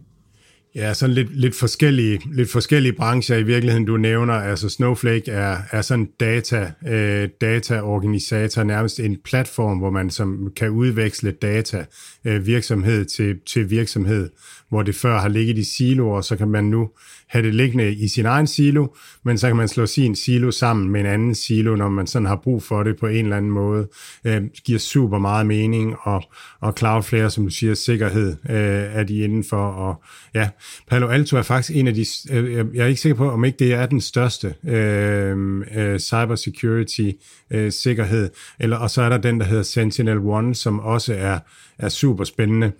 [0.74, 4.34] Ja, sådan lidt, lidt, forskellige, lidt forskellige brancher i virkeligheden, du nævner.
[4.34, 10.70] Altså Snowflake er, er sådan data, øh, dataorganisator, nærmest en platform, hvor man som kan
[10.70, 11.84] udveksle data
[12.24, 14.30] øh, virksomhed til, til virksomhed,
[14.68, 16.88] hvor det før har ligget i siloer, så kan man nu
[17.28, 18.86] have det liggende i sin egen silo,
[19.24, 22.26] men så kan man slå sin silo sammen med en anden silo, når man sådan
[22.26, 23.88] har brug for det på en eller anden måde.
[24.24, 26.22] Øh, giver super meget mening, og,
[26.60, 28.56] og Cloudflare, som du siger, sikkerhed øh,
[28.98, 30.02] er de indenfor, og
[30.34, 30.48] ja,
[30.90, 33.58] Palo Alto er faktisk en af de, øh, jeg er ikke sikker på, om ikke
[33.58, 37.10] det er den største øh, øh, cybersecurity
[37.50, 41.38] øh, sikkerhed, eller, og så er der den, der hedder Sentinel One, som også er,
[41.78, 42.72] er super spændende.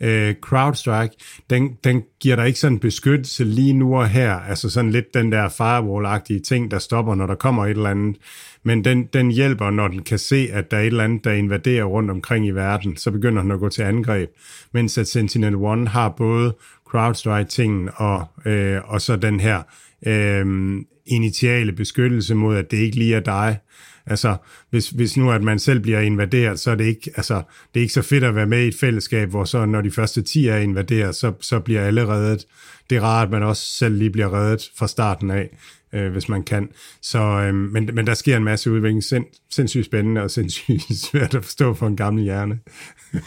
[0.00, 1.14] Øh, CrowdStrike,
[1.50, 5.32] den, den giver dig ikke sådan beskyttelse lige nu og her, altså sådan lidt den
[5.32, 8.16] der firewall-agtige ting, der stopper, når der kommer et eller andet,
[8.62, 11.32] men den, den hjælper, når den kan se, at der er et eller andet, der
[11.32, 14.30] invaderer rundt omkring i verden, så begynder den at gå til angreb,
[14.72, 16.54] mens at Sentinel-1 har både
[16.90, 19.62] CrowdStrike-tingen og, øh, og så den her
[20.06, 20.76] øh,
[21.06, 23.58] initiale beskyttelse mod, at det ikke lige er dig,
[24.06, 24.36] Altså,
[24.70, 27.34] hvis, hvis nu at man selv bliver invaderet, så er det ikke, altså,
[27.74, 29.90] det er ikke så fedt at være med i et fællesskab, hvor så når de
[29.90, 32.46] første 10 er invaderet, så, så bliver alle reddet.
[32.90, 35.56] Det er rart, at man også selv lige bliver reddet fra starten af,
[35.94, 36.68] øh, hvis man kan.
[37.02, 39.04] Så, øh, men, men der sker en masse udvikling.
[39.04, 42.58] Sind, sindssygt spændende og sindssygt svært at forstå for en gammel hjerne.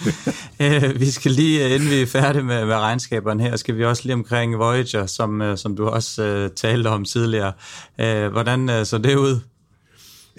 [0.61, 3.85] øh, vi skal lige, øh, inden vi er færdige med, med regnskaberne her, skal vi
[3.85, 7.53] også lige omkring Voyager, som, øh, som du også øh, talte om tidligere.
[7.99, 9.39] Øh, hvordan øh, så det ud?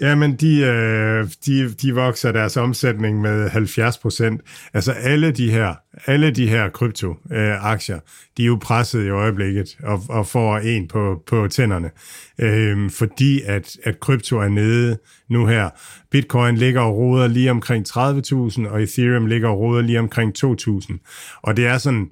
[0.01, 4.41] Jamen, de, øh, de, de vokser deres omsætning med 70 procent.
[4.73, 8.01] Altså alle de her, alle de her krypto-aktier, øh,
[8.37, 11.91] de er jo presset i øjeblikket og, og får en på, på tænderne.
[12.39, 14.97] øhm, fordi at, at krypto er nede
[15.29, 15.69] nu her.
[16.11, 21.39] Bitcoin ligger og roder lige omkring 30.000, og Ethereum ligger og roder lige omkring 2.000.
[21.41, 22.11] Og det er sådan,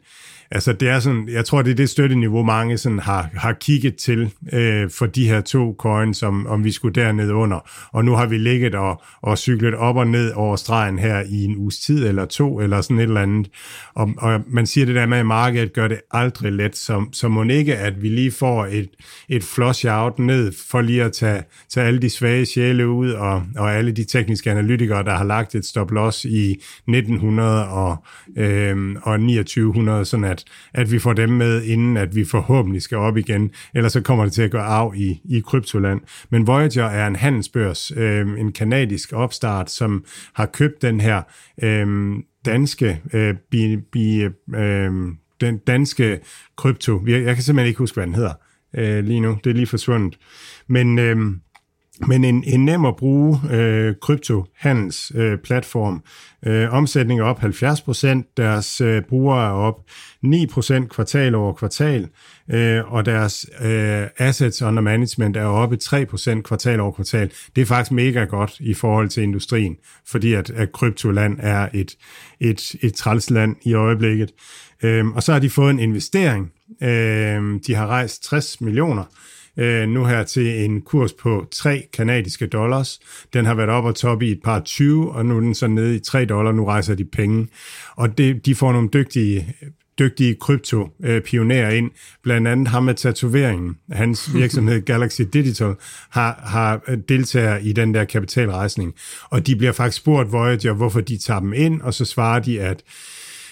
[0.52, 3.96] Altså, det er sådan, jeg tror, det er det støtteniveau, mange sådan har, har kigget
[3.96, 7.70] til øh, for de her to coins, om, om vi skulle derned under.
[7.94, 11.44] Og nu har vi ligget og, og cyklet op og ned over stregen her i
[11.44, 13.50] en uges tid eller to, eller sådan et eller andet.
[13.94, 17.28] Og, og man siger det der med, at markedet gør det aldrig let, så, så
[17.28, 18.90] må ikke, at vi lige får et,
[19.30, 23.44] et flush out ned, for lige at tage, tage alle de svage sjæle ud, og,
[23.58, 27.98] og alle de tekniske analytikere, der har lagt et stop loss i 1900 og,
[28.38, 32.98] øh, og 2900, sådan at, at vi får dem med, inden at vi forhåbentlig skal
[32.98, 36.02] op igen, ellers så kommer det til at gå af i, i kryptoland.
[36.30, 41.22] Men Voyager er en handelsbørs, øh, en kanadisk opstart, som har købt den her
[41.64, 41.88] øh,
[42.52, 44.92] danske øh, bi, bi, øh,
[45.42, 46.20] den danske
[46.56, 47.08] krypto.
[47.08, 48.34] Jeg kan simpelthen ikke huske, hvad den hedder
[48.74, 49.38] øh, lige nu.
[49.44, 50.18] Det er lige forsvundet.
[50.68, 51.18] Men øh,
[52.08, 56.04] men en, en nem at bruge øh, kryptohandelsplatform.
[56.46, 59.76] Øh, øh, omsætning er op 70%, deres øh, brugere er op
[60.26, 62.08] 9% kvartal over kvartal,
[62.52, 67.32] øh, og deres øh, assets under management er oppe 3% kvartal over kvartal.
[67.56, 69.78] Det er faktisk mega godt i forhold til industrien,
[70.08, 71.98] fordi at, at kryptoland er et,
[72.40, 74.32] et, et trælsland i øjeblikket.
[74.84, 76.52] Øh, og så har de fået en investering.
[76.84, 79.37] Øh, de har rejst 60 millioner øh,
[79.88, 83.00] nu her til en kurs på 3 kanadiske dollars.
[83.34, 85.68] Den har været op og top i et par 20, og nu er den så
[85.68, 86.52] nede i 3 dollar.
[86.52, 87.48] Nu rejser de penge.
[87.96, 89.56] Og det, de får nogle dygtige
[90.00, 91.92] dygtige krypto-pionerer ind.
[92.24, 93.78] Blandt andet ham med tatoveringen.
[93.92, 95.76] Hans virksomhed Galaxy Digital
[96.10, 98.94] har, har deltager i den der kapitalrejsning.
[99.24, 102.62] Og de bliver faktisk spurgt Voyager, hvorfor de tager dem ind, og så svarer de,
[102.62, 102.84] at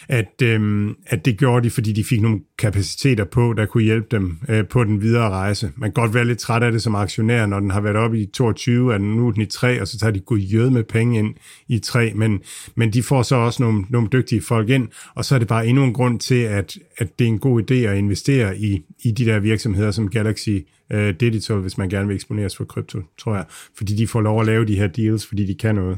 [0.10, 4.08] at, øh, at det gjorde de, fordi de fik nogle kapaciteter på, der kunne hjælpe
[4.12, 5.72] dem øh, på den videre rejse.
[5.76, 8.22] Man kan godt være lidt træt af det som aktionær, når den har været oppe
[8.22, 10.84] i 22, er den nu den i 3, og så tager de god jød med
[10.84, 11.36] penge ind
[11.68, 12.40] i 3, men,
[12.76, 15.68] men de får så også nogle, nogle dygtige folk ind, og så er det bare
[15.68, 19.12] endnu en grund til, at, at det er en god idé at investere i, i
[19.12, 20.50] de der virksomheder som Galaxy
[20.92, 23.46] øh, Digital, hvis man gerne vil eksponeres for krypto, tror jeg,
[23.78, 25.98] fordi de får lov at lave de her deals, fordi de kan noget.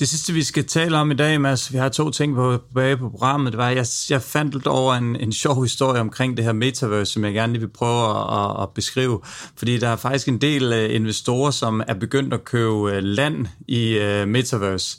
[0.00, 2.98] Det sidste, vi skal tale om i dag, Mads, vi har to ting på, bag
[2.98, 3.52] på programmet.
[3.52, 7.12] Det var, jeg, jeg fandt lidt over en, en sjov historie omkring det her metaverse,
[7.12, 9.20] som jeg gerne lige vil prøve at, at beskrive.
[9.56, 13.46] Fordi der er faktisk en del uh, investorer, som er begyndt at købe uh, land
[13.68, 14.98] i uh, metaverse.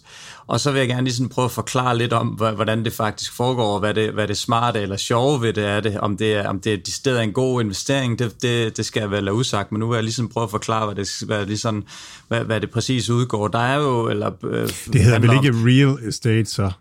[0.51, 3.33] Og så vil jeg gerne lige sådan prøve at forklare lidt om, hvordan det faktisk
[3.33, 6.33] foregår, og hvad det, hvad det smarte eller sjove ved det er det, om det
[6.33, 9.23] er, om det er de steder en god investering, det, det, det skal jeg vel
[9.23, 11.83] lade usagt, men nu vil jeg ligesom prøve at forklare, hvad det, hvad, ligesom,
[12.27, 13.47] hvad, hvad det præcis udgår.
[13.47, 14.31] Der er jo, eller...
[14.43, 16.71] Øh, det hedder vel ikke real estate, så?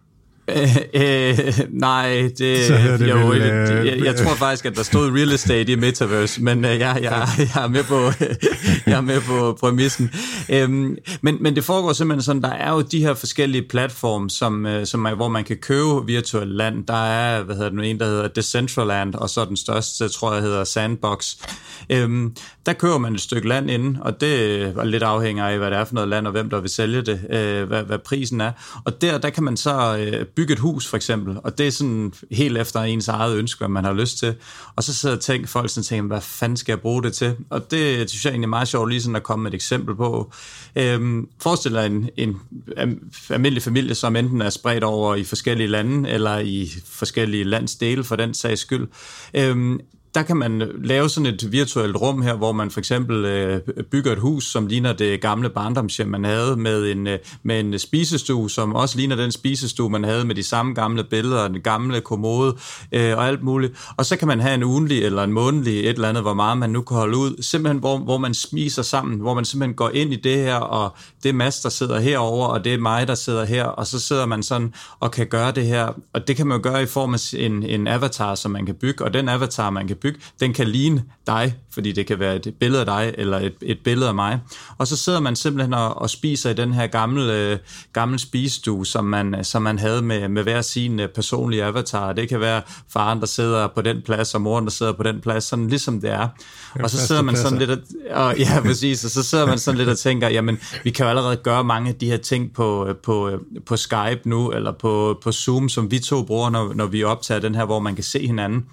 [0.56, 4.82] Øh, øh, nej, det, så det jo, vel, øh, jeg, jeg tror faktisk, at der
[4.82, 8.12] stod real estate i Metaverse, men øh, jeg, jeg, jeg, er med på,
[8.90, 10.10] jeg er med på præmissen.
[10.48, 14.66] Øhm, men, men det foregår simpelthen sådan, der er jo de her forskellige platforme, som,
[14.66, 16.86] øh, som er, hvor man kan købe virtuel land.
[16.86, 20.42] Der er, hvad hedder det en, der hedder Decentraland, og så den største, tror jeg,
[20.42, 21.36] hedder Sandbox.
[21.90, 22.36] Øhm,
[22.66, 25.78] der køber man et stykke land ind, og det er lidt afhænger af, hvad det
[25.78, 28.52] er for noget land, og hvem der vil sælge det, øh, hvad, hvad prisen er.
[28.84, 31.70] Og der, der kan man så øh, bygge et hus, for eksempel, og det er
[31.70, 34.34] sådan helt efter ens eget ønske, hvad man har lyst til.
[34.76, 37.36] Og så sidder tænk, folk sådan tænker, hvad fanden skal jeg bruge det til?
[37.50, 39.94] Og det synes jeg egentlig er meget sjovt, lige sådan at komme med et eksempel
[39.94, 40.32] på.
[40.76, 42.36] Øhm, forestil dig en, en
[43.30, 48.16] almindelig familie, som enten er spredt over i forskellige lande, eller i forskellige landsdele for
[48.16, 48.88] den sags skyld.
[49.34, 49.80] Øhm,
[50.14, 53.60] der kan man øh, lave sådan et virtuelt rum her, hvor man for eksempel øh,
[53.90, 57.78] bygger et hus, som ligner det gamle barndomshjem, man havde, med en, øh, med en
[57.78, 62.00] spisestue, som også ligner den spisestue, man havde med de samme gamle billeder, den gamle
[62.00, 62.56] kommode
[62.92, 63.72] øh, og alt muligt.
[63.96, 66.58] Og så kan man have en ugenlig eller en månedlig et eller andet, hvor meget
[66.58, 67.42] man nu kan holde ud.
[67.42, 70.96] Simpelthen, hvor, hvor man smiser sammen, hvor man simpelthen går ind i det her, og
[71.22, 74.00] det er Mads, der sidder herover og det er mig, der sidder her, og så
[74.00, 75.92] sidder man sådan og kan gøre det her.
[76.12, 78.74] Og det kan man jo gøre i form af en, en avatar, som man kan
[78.74, 82.36] bygge, og den avatar, man kan bygge, den kan ligne dig, fordi det kan være
[82.36, 84.40] et billede af dig, eller et, et billede af mig.
[84.78, 87.58] Og så sidder man simpelthen og, og spiser i den her gamle, øh,
[87.92, 92.12] gamle spisestue, som man, som man havde med, med hver sin øh, personlige avatar.
[92.12, 95.20] Det kan være faren, der sidder på den plads, og moren, der sidder på den
[95.20, 96.28] plads, sådan ligesom det er.
[96.76, 97.78] Ja, og så sidder man sådan lidt og,
[98.10, 101.10] og, ja, præcis, og så sidder man sådan lidt og tænker, jamen, vi kan jo
[101.10, 103.30] allerede gøre mange af de her ting på, på,
[103.66, 107.40] på Skype nu, eller på, på Zoom, som vi to bruger, når, når vi optager
[107.40, 108.66] den her, hvor man kan se hinanden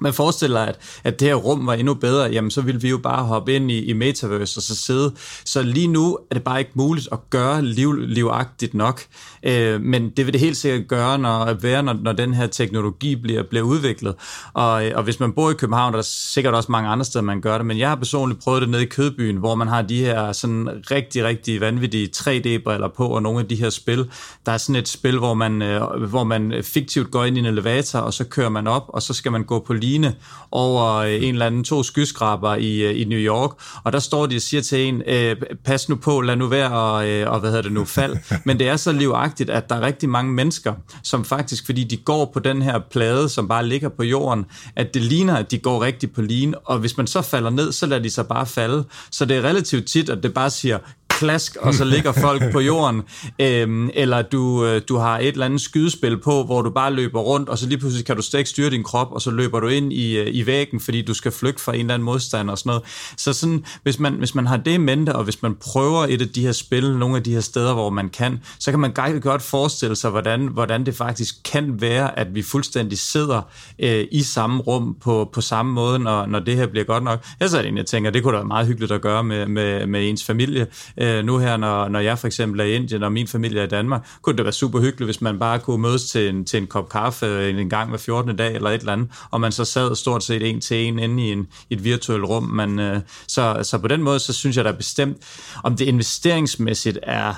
[0.00, 2.98] man forestiller, at, at det her rum var endnu bedre, jamen så ville vi jo
[2.98, 5.14] bare hoppe ind i, i Metaverse og så sidde.
[5.44, 9.02] Så lige nu er det bare ikke muligt at gøre liv, livagtigt nok.
[9.42, 13.16] Øh, men det vil det helt sikkert gøre, når, være, når, når den her teknologi
[13.16, 14.14] bliver, bliver udviklet.
[14.52, 17.40] Og, og hvis man bor i København, der er sikkert også mange andre steder, man
[17.40, 19.98] gør det, men jeg har personligt prøvet det nede i Kødbyen, hvor man har de
[20.04, 24.10] her sådan rigtig, rigtig vanvittige 3D-briller på, og nogle af de her spil.
[24.46, 27.46] Der er sådan et spil, hvor man, øh, hvor man fiktivt går ind i en
[27.46, 30.14] elevator, og så kører man op, og så skal man gå på line
[30.50, 33.50] over øh, en eller anden to skyskraber i, øh, i New York,
[33.84, 36.72] og der står de og siger til en, øh, pas nu på, lad nu være,
[36.72, 38.16] og, øh, og hvad hedder det nu, fald.
[38.46, 41.96] Men det er så livagtigt, at der er rigtig mange mennesker, som faktisk, fordi de
[41.96, 44.44] går på den her plade, som bare ligger på jorden,
[44.76, 47.72] at det ligner, at de går rigtig på line, og hvis man så falder ned,
[47.72, 48.84] så lader de sig bare falde.
[49.10, 50.78] Så det er relativt tit, at det bare siger,
[51.16, 53.02] klask, og så ligger folk på jorden.
[53.38, 57.20] Øhm, eller du, øh, du har et eller andet skydespil på, hvor du bare løber
[57.20, 59.60] rundt, og så lige pludselig kan du slet ikke styre din krop, og så løber
[59.60, 62.52] du ind i, øh, i væggen, fordi du skal flygte fra en eller anden modstander
[62.52, 62.82] og sådan noget.
[63.16, 66.22] Så sådan, hvis man, hvis man har det i mente, og hvis man prøver et
[66.22, 68.92] af de her spil, nogle af de her steder, hvor man kan, så kan man
[69.20, 73.42] godt forestille sig, hvordan, hvordan det faktisk kan være, at vi fuldstændig sidder
[73.78, 77.24] øh, i samme rum på, på samme måde, når, når det her bliver godt nok.
[77.40, 80.08] Jeg sad egentlig tænker, det kunne da være meget hyggeligt at gøre med, med, med
[80.08, 80.66] ens familie.
[81.00, 83.60] Øh, Øh, nu her, når, når jeg for eksempel er i Indien, og min familie
[83.60, 86.44] er i Danmark, kunne det være super hyggeligt, hvis man bare kunne mødes til en,
[86.44, 88.36] til en kop kaffe en gang hver 14.
[88.36, 91.26] dag eller et eller andet, og man så sad stort set en til en inde
[91.26, 92.42] i en, et virtuelt rum.
[92.42, 95.16] Man, øh, så, så på den måde, så synes jeg da bestemt,
[95.64, 97.34] om det investeringsmæssigt er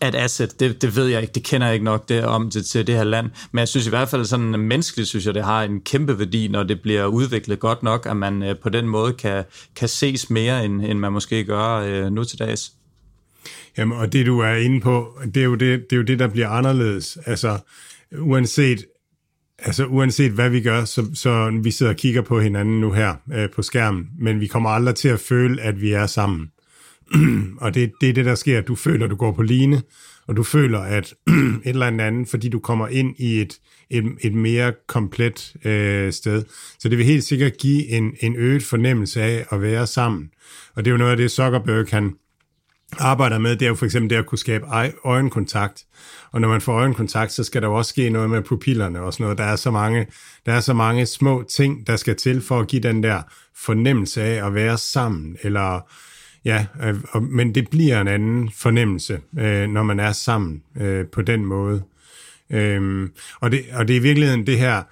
[0.00, 2.66] at asset, det, det ved jeg ikke, det kender jeg ikke nok det om det,
[2.66, 5.44] til det her land, men jeg synes i hvert fald sådan menneskeligt, synes jeg, det
[5.44, 8.88] har en kæmpe værdi, når det bliver udviklet godt nok, at man øh, på den
[8.88, 9.44] måde kan,
[9.76, 12.72] kan ses mere, end, end man måske gør øh, nu til dags.
[13.78, 16.18] Jamen, og det du er inde på, det er jo det, det, er jo det
[16.18, 17.18] der bliver anderledes.
[17.26, 17.58] Altså,
[18.18, 18.84] uanset,
[19.58, 23.14] altså, uanset hvad vi gør, så, så vi sidder og kigger på hinanden nu her
[23.34, 26.50] øh, på skærmen, men vi kommer aldrig til at føle, at vi er sammen.
[27.60, 28.60] og det, det er det, der sker.
[28.60, 29.82] Du føler, at du går på line,
[30.26, 31.34] og du føler, at et
[31.64, 33.58] eller andet, fordi du kommer ind i et,
[33.90, 36.44] et, et mere komplet øh, sted.
[36.78, 40.30] Så det vil helt sikkert give en, en øget fornemmelse af at være sammen.
[40.74, 42.14] Og det er jo noget af det, Zuckerberg kan
[42.98, 44.64] arbejder med, det er jo for eksempel det at kunne skabe
[45.04, 45.84] øjenkontakt.
[46.32, 49.12] Og når man får øjenkontakt, så skal der jo også ske noget med pupillerne og
[49.12, 49.38] sådan noget.
[49.38, 50.06] Der er så mange,
[50.46, 53.22] der er så mange små ting, der skal til for at give den der
[53.56, 55.80] fornemmelse af at være sammen, eller
[56.46, 61.22] Ja, øh, men det bliver en anden fornemmelse, øh, når man er sammen øh, på
[61.22, 61.82] den måde.
[62.50, 64.82] Øhm, og, det, og det er i virkeligheden det her,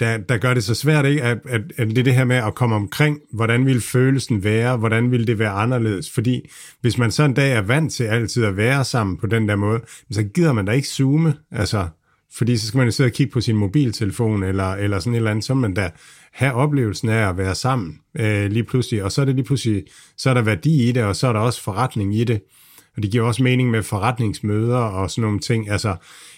[0.00, 1.22] der, der gør det så svært, ikke?
[1.22, 4.76] At, at, at det er det her med at komme omkring, hvordan vil følelsen være,
[4.76, 6.50] hvordan vil det være anderledes, fordi
[6.80, 9.56] hvis man så en dag er vant til altid at være sammen på den der
[9.56, 9.80] måde,
[10.10, 11.88] så gider man da ikke zoome, altså,
[12.36, 15.16] fordi så skal man jo sidde og kigge på sin mobiltelefon, eller, eller sådan et
[15.16, 15.90] eller andet, så man da
[16.38, 19.84] have oplevelsen af at være sammen øh, lige pludselig, og så er det lige pludselig,
[20.16, 22.40] så er der værdi i det, og så er der også forretning i det,
[22.96, 25.96] og det giver også mening med forretningsmøder og sådan nogle ting, altså,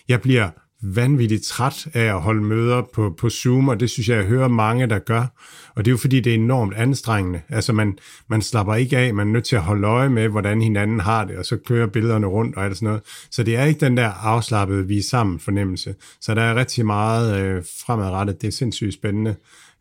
[0.08, 0.50] jeg bliver
[0.82, 4.48] vanvittigt træt af at holde møder på, på Zoom, og det synes jeg, jeg hører
[4.48, 5.26] mange, der gør.
[5.74, 7.40] Og det er jo fordi, det er enormt anstrengende.
[7.48, 10.62] Altså, man, man slapper ikke af, man er nødt til at holde øje med, hvordan
[10.62, 13.02] hinanden har det, og så kører billederne rundt og alt sådan noget.
[13.30, 15.94] Så det er ikke den der afslappede, vi er sammen fornemmelse.
[16.20, 18.42] Så der er rigtig meget øh, fremadrettet.
[18.42, 19.34] Det er sindssygt spændende,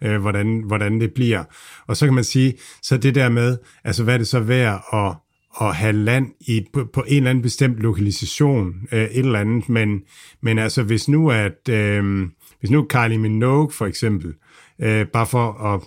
[0.04, 1.44] øh, hvordan, hvordan det bliver.
[1.88, 4.84] Og så kan man sige, så det der med, altså hvad er det så værd
[4.94, 5.29] at
[5.62, 9.70] at have land i, på, på en eller anden bestemt lokalisation, øh, et eller andet,
[9.70, 10.02] men,
[10.42, 12.28] men altså hvis nu at, øh,
[12.60, 14.34] hvis nu Kylie Minogue for eksempel,
[14.82, 15.82] øh, bare for at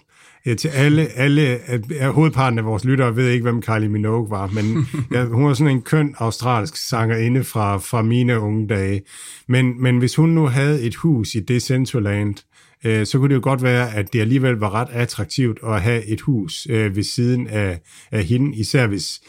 [0.47, 4.47] øh, til alle, alle øh, hovedparten af vores lyttere ved ikke, hvem Kylie Minogue var,
[4.47, 9.03] men ja, hun var sådan en køn australsk sangerinde fra, fra mine unge dage.
[9.49, 12.35] Men, men hvis hun nu havde et hus i Decentraland,
[12.85, 16.07] øh, så kunne det jo godt være, at det alligevel var ret attraktivt at have
[16.07, 17.81] et hus øh, ved siden af,
[18.13, 19.21] af hende, især hvis,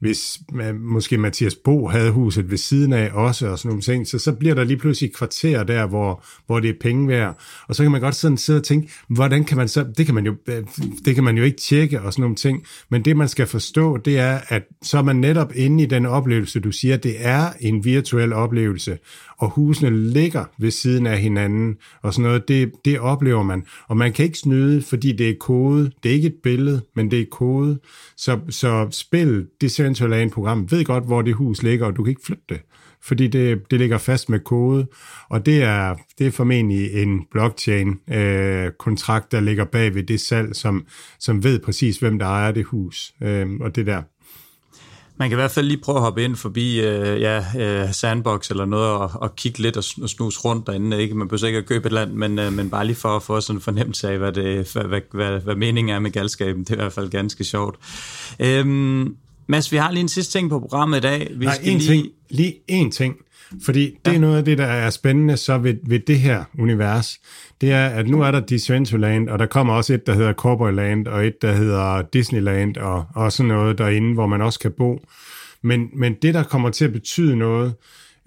[0.00, 0.38] hvis
[0.80, 4.32] måske Mathias Bo havde huset ved siden af også, og sådan nogle ting, så, så
[4.32, 7.38] bliver der lige pludselig et kvarter der, hvor, hvor det er penge værd.
[7.68, 10.14] Og så kan man godt sådan sidde og tænke, hvordan kan man så, det kan
[10.14, 10.64] man jo, øh,
[11.04, 13.96] det kan man jo ikke tjekke og sådan nogle ting, men det man skal forstå,
[13.96, 17.52] det er, at så er man netop inde i den oplevelse, du siger, det er
[17.60, 18.98] en virtuel oplevelse,
[19.38, 23.64] og husene ligger ved siden af hinanden, og sådan noget, det, det oplever man.
[23.88, 25.90] Og man kan ikke snyde, fordi det er kode.
[26.02, 27.78] Det er ikke et billede, men det er kode.
[28.16, 32.44] Så, så spil Decentraland-program ved godt, hvor det hus ligger, og du kan ikke flytte
[32.48, 32.60] det
[33.02, 34.86] fordi det, det ligger fast med kode,
[35.28, 40.56] og det er, det er formentlig en blockchain-kontrakt, øh, der ligger bag ved det salg,
[40.56, 40.86] som,
[41.18, 44.02] som ved præcis, hvem der ejer det hus, øh, og det der.
[45.18, 48.50] Man kan i hvert fald lige prøve at hoppe ind forbi øh, ja, øh, Sandbox
[48.50, 51.02] eller noget og, og kigge lidt og, snuse rundt derinde.
[51.02, 51.14] Ikke?
[51.14, 53.40] Man behøver ikke at købe et land, men, øh, men bare lige for at få
[53.40, 56.64] sådan en fornemmelse af, hvad, det, hvad, hvad, hvad, hvad meningen er med galskaben.
[56.64, 57.76] Det er i hvert fald ganske sjovt.
[58.40, 59.16] Øhm,
[59.46, 61.30] Mads, vi har lige en sidste ting på programmet i dag.
[61.36, 61.92] Vi Nej, skal en lige...
[61.92, 62.06] ting.
[62.30, 63.16] Lige en ting.
[63.64, 67.20] Fordi det er noget af det, der er spændende så ved, ved det her univers.
[67.60, 71.06] Det er, at nu er der Decentraland, og der kommer også et, der hedder Cowboyland,
[71.06, 75.00] og et, der hedder Disneyland, og, og sådan noget derinde, hvor man også kan bo.
[75.62, 77.74] Men, men det, der kommer til at betyde noget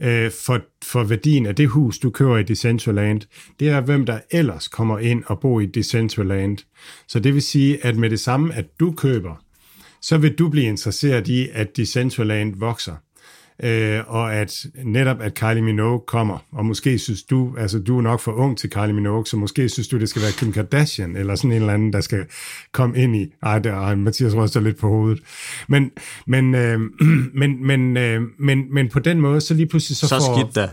[0.02, 3.22] øh, for, for værdien af det hus, du kører i Decentraland,
[3.60, 6.58] det er, hvem der ellers kommer ind og bor i Decentraland.
[7.08, 9.44] Så det vil sige, at med det samme, at du køber,
[10.02, 12.96] så vil du blive interesseret i, at Decentraland vokser
[13.64, 18.02] øh, og at netop at Kylie Minogue kommer, og måske synes du, altså du er
[18.02, 21.16] nok for ung til Kylie Minogue, så måske synes du, det skal være Kim Kardashian,
[21.16, 22.26] eller sådan en eller anden, der skal
[22.72, 25.20] komme ind i, ej, der, ej Mathias ryster lidt på hovedet,
[25.68, 25.92] men,
[26.28, 26.80] men, øh,
[27.42, 30.40] men, men, øh, men, men på den måde, så lige pludselig så, så får...
[30.40, 30.70] skidt da.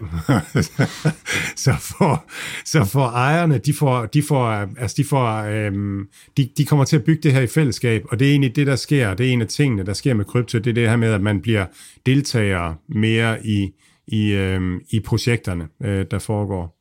[1.64, 2.30] så får,
[2.64, 4.47] så får ejerne, de får, de får,
[4.80, 5.72] altså de får, øh,
[6.36, 8.66] de, de kommer til at bygge det her i fællesskab, og det er egentlig det,
[8.66, 10.97] der sker, det er en af tingene, der sker med krypto, det er det her
[10.97, 11.66] med, at man bliver
[12.07, 13.70] deltager mere i,
[14.07, 16.79] i, øh, i projekterne, øh, der foregår.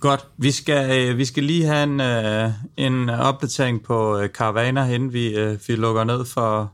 [0.00, 0.26] Godt.
[0.38, 5.12] Vi skal, øh, vi skal lige have en, øh, en opdatering på øh, Caravana, inden
[5.12, 6.72] vi, øh, vi lukker ned for,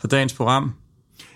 [0.00, 0.72] for dagens program.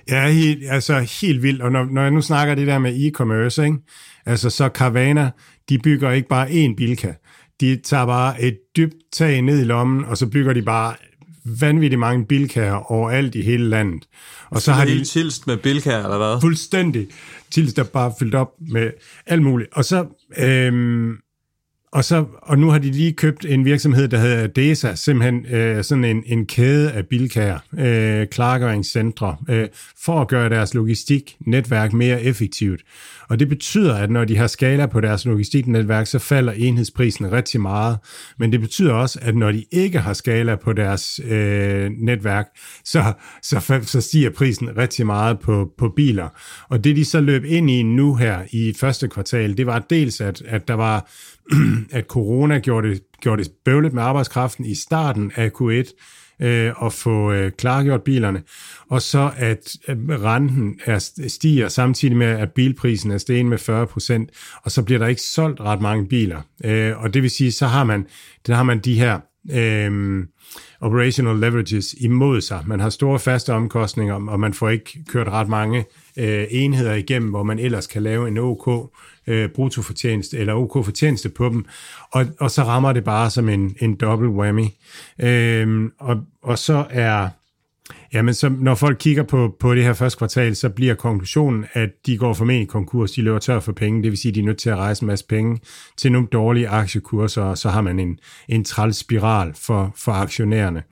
[0.09, 1.63] Ja, helt, altså helt vildt.
[1.63, 3.79] Og når, når jeg nu snakker det der med e-commerce, ikke?
[4.27, 5.31] altså så Caravana,
[5.69, 7.13] de bygger ikke bare én bilka.
[7.61, 10.95] De tager bare et dybt tag ned i lommen, og så bygger de bare
[11.61, 14.09] vanvittigt mange bilkager overalt i hele landet.
[14.51, 16.41] Og så har de tilst med bilkager, eller hvad?
[16.41, 17.07] Fuldstændig.
[17.51, 18.91] Tilst er bare fyldt op med
[19.27, 19.71] alt muligt.
[19.73, 20.07] Og så,
[20.39, 21.17] øhm,
[21.93, 25.85] og, så, og nu har de lige købt en virksomhed, der hedder DESA, simpelthen øh,
[25.85, 29.69] sådan en, en kæde af bilkager, øh, klargøringscentre, øh,
[30.05, 32.81] for at gøre deres logistiknetværk mere effektivt.
[33.29, 37.61] Og det betyder, at når de har skala på deres logistiknetværk, så falder enhedsprisen rigtig
[37.61, 37.99] meget.
[38.39, 42.47] Men det betyder også, at når de ikke har skala på deres øh, netværk,
[42.85, 43.13] så,
[43.43, 46.29] så, så stiger prisen rigtig meget på, på biler.
[46.69, 50.21] Og det de så løb ind i nu her i første kvartal, det var dels,
[50.21, 51.11] at, at der var
[51.99, 55.93] at corona gjorde det, gjorde det bøvlet med arbejdskraften i starten af Q1,
[56.41, 58.43] øh, at få øh, klargjort bilerne,
[58.91, 63.87] og så at, at renten er, stiger samtidig med, at bilprisen er steget med 40
[63.87, 64.31] procent,
[64.63, 66.41] og så bliver der ikke solgt ret mange biler.
[66.65, 68.07] Øh, og det vil sige, så har man,
[68.47, 69.21] der har man de her
[69.53, 70.25] øh,
[70.81, 72.63] operational leverages imod sig.
[72.67, 75.85] Man har store faste omkostninger, og man får ikke kørt ret mange
[76.17, 78.91] øh, enheder igennem, hvor man ellers kan lave en OK
[79.27, 81.65] øh, bruttofortjeneste eller OK fortjeneste på dem,
[82.13, 84.67] og, og så rammer det bare som en, en double whammy.
[85.19, 87.29] Øh, og, og så er
[88.13, 91.91] Jamen, så når folk kigger på, på det her første kvartal, så bliver konklusionen, at
[92.07, 94.45] de går formentlig konkurs, de løber tør for penge, det vil sige, at de er
[94.45, 95.61] nødt til at rejse en masse penge
[95.97, 98.19] til nogle dårlige aktiekurser, og så har man en,
[98.49, 100.83] en træls spiral for, for aktionærerne.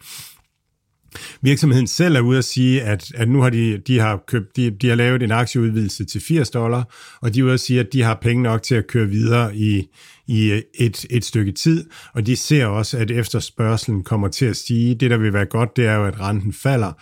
[1.42, 4.70] Virksomheden selv er ude at sige, at, at nu har de, de har købt, de,
[4.70, 7.92] de har lavet en aktieudvidelse til 80 dollar, og de er ude at sige, at
[7.92, 9.88] de har penge nok til at køre videre i,
[10.26, 14.94] i et, et stykke tid, og de ser også, at efterspørgselen kommer til at stige.
[14.94, 16.92] Det, der vil være godt, det er jo, at renten falder,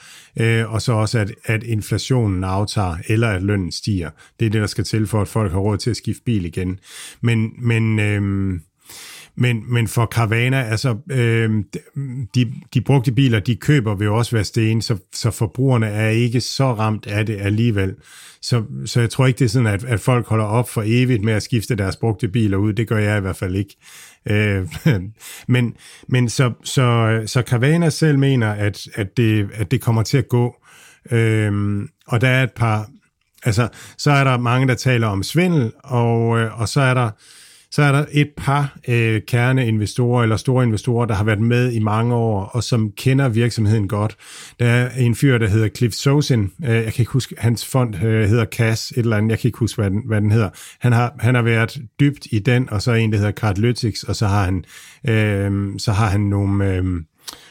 [0.41, 4.11] øh, og så også, at, at inflationen aftager, eller at lønnen stiger.
[4.41, 6.45] Det er det, der skal til for, at folk har råd til at skifte bil
[6.45, 6.79] igen.
[7.21, 8.61] Men, men øh,
[9.37, 11.51] men, men for Carvana, altså øh,
[12.35, 16.09] de, de brugte biler, de køber vil jo også være sten, så, så forbrugerne er
[16.09, 17.95] ikke så ramt af det alligevel.
[18.43, 21.25] Så, så jeg tror ikke, det er sådan, at, at folk holder op for evigt
[21.25, 22.73] med at skifte deres brugte biler ud.
[22.73, 23.77] Det gør jeg i hvert fald ikke.
[24.31, 24.69] Øh,
[25.49, 25.75] men
[26.09, 30.29] men så, så, så Carvana selv mener, at, at, det, at det kommer til at
[30.29, 30.57] gå.
[31.11, 32.89] Øh, og der er et par...
[33.45, 33.69] Altså,
[33.99, 37.11] så er der mange, der taler om svindel, og, øh, og så er der
[37.73, 41.79] så er der et par øh, kerneinvestorer eller store investorer, der har været med i
[41.79, 44.17] mange år, og som kender virksomheden godt.
[44.61, 46.53] Der er en fyr, der hedder Cliff Sosin.
[46.65, 49.31] Øh, jeg kan ikke huske, hans fond øh, hedder CAS, et eller andet.
[49.31, 50.51] Jeg kan ikke huske, hvad den, hvad den hedder.
[50.81, 54.03] Han har, han har været dybt i den, og så er en, der hedder Cardlytics,
[54.03, 54.65] og så har han,
[55.09, 56.75] øh, så har han nogle...
[56.75, 56.85] Øh,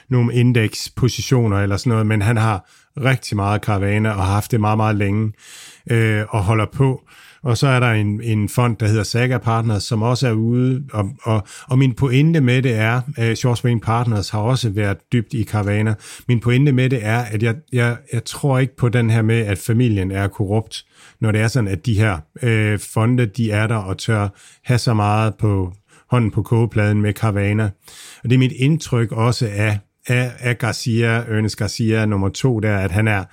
[0.10, 4.60] nogle indekspositioner eller sådan noget, men han har rigtig meget karavane og har haft det
[4.60, 5.34] meget, meget længe
[5.92, 7.04] øh, og holder på.
[7.44, 10.84] Og så er der en, en fond, der hedder Saga Partners, som også er ude,
[10.94, 14.98] og, og, og min pointe med det er, øh, at Short Partners har også været
[15.12, 15.94] dybt i Carvana.
[16.28, 19.40] Min pointe med det er, at jeg, jeg, jeg tror ikke på den her med,
[19.40, 20.86] at familien er korrupt,
[21.20, 24.28] når det er sådan, at de her øh, fonde, de er der og tør
[24.64, 25.74] have så meget på
[26.10, 27.70] hånden på kogepladen med Carvana.
[28.24, 32.78] Og det er mit indtryk også af, af, af Garcia, Ernest Garcia nummer to, der,
[32.78, 33.24] at han er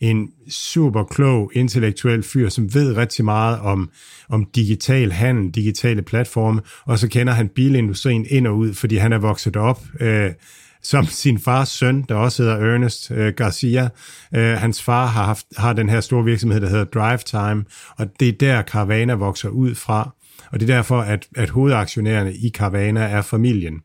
[0.00, 3.90] en super klog, intellektuel fyr, som ved rigtig meget om,
[4.28, 9.12] om digital handel, digitale platforme, og så kender han bilindustrien ind og ud, fordi han
[9.12, 10.30] er vokset op øh,
[10.82, 13.88] som sin fars søn, der også hedder Ernest øh, Garcia.
[14.34, 17.64] Øh, hans far har, haft, har den her store virksomhed, der hedder Drive Time,
[17.98, 20.14] og det er der Carvana vokser ud fra.
[20.52, 23.80] Og det er derfor, at, at hovedaktionærerne i Carvana er familien,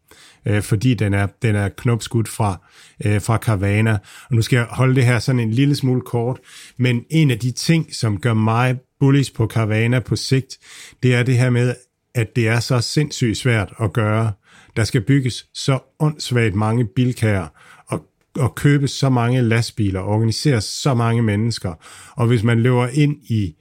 [0.45, 2.61] øh, fordi den er, den er knopskudt fra,
[3.05, 3.97] øh, fra Carvana.
[4.29, 6.39] Og nu skal jeg holde det her sådan en lille smule kort,
[6.77, 10.57] men en af de ting, som gør mig bullish på Carvana på sigt,
[11.03, 11.75] det er det her med,
[12.15, 14.31] at det er så sindssygt svært at gøre.
[14.75, 17.47] Der skal bygges så åndssvagt mange bilkager,
[17.87, 18.05] og
[18.39, 21.73] og købe så mange lastbiler, organisere så mange mennesker.
[22.15, 23.55] Og hvis man løber ind i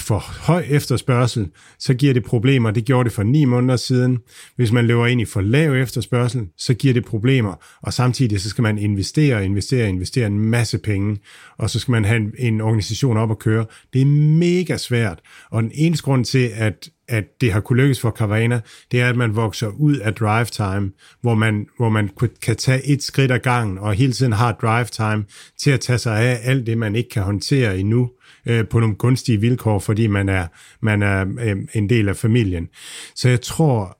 [0.00, 2.70] for høj efterspørgsel, så giver det problemer.
[2.70, 4.18] Det gjorde det for ni måneder siden.
[4.56, 7.54] Hvis man løber ind i for lav efterspørgsel, så giver det problemer.
[7.82, 11.18] Og samtidig så skal man investere, investere, investere en masse penge,
[11.58, 13.66] og så skal man have en, en organisation op at køre.
[13.92, 15.20] Det er mega svært.
[15.50, 18.60] Og den eneste grund til, at, at det har kunne lykkes for Carvana,
[18.90, 22.10] det er, at man vokser ud af drive time, hvor man, hvor man
[22.42, 25.24] kan tage et skridt ad gangen, og hele tiden har drive time
[25.58, 28.10] til at tage sig af alt det, man ikke kan håndtere endnu
[28.46, 30.46] øh, på nogle gunstige vilkår, fordi man er,
[30.80, 32.68] man er øh, en del af familien.
[33.14, 33.98] Så jeg tror,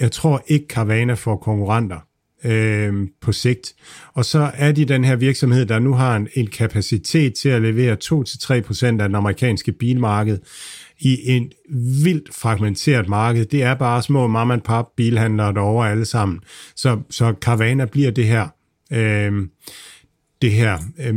[0.00, 1.98] jeg tror ikke, Carvana får konkurrenter
[2.44, 3.74] øh, på sigt.
[4.12, 7.62] Og så er de den her virksomhed, der nu har en, en kapacitet til at
[7.62, 10.38] levere 2-3% af den amerikanske bilmarked
[10.98, 11.52] i en
[12.04, 13.46] vildt fragmenteret marked.
[13.46, 16.40] Det er bare små mom and pop bilhandlere derovre alle sammen.
[16.76, 18.48] Så, så Carvana bliver det her
[18.92, 19.32] øh,
[20.42, 21.14] det her, øh,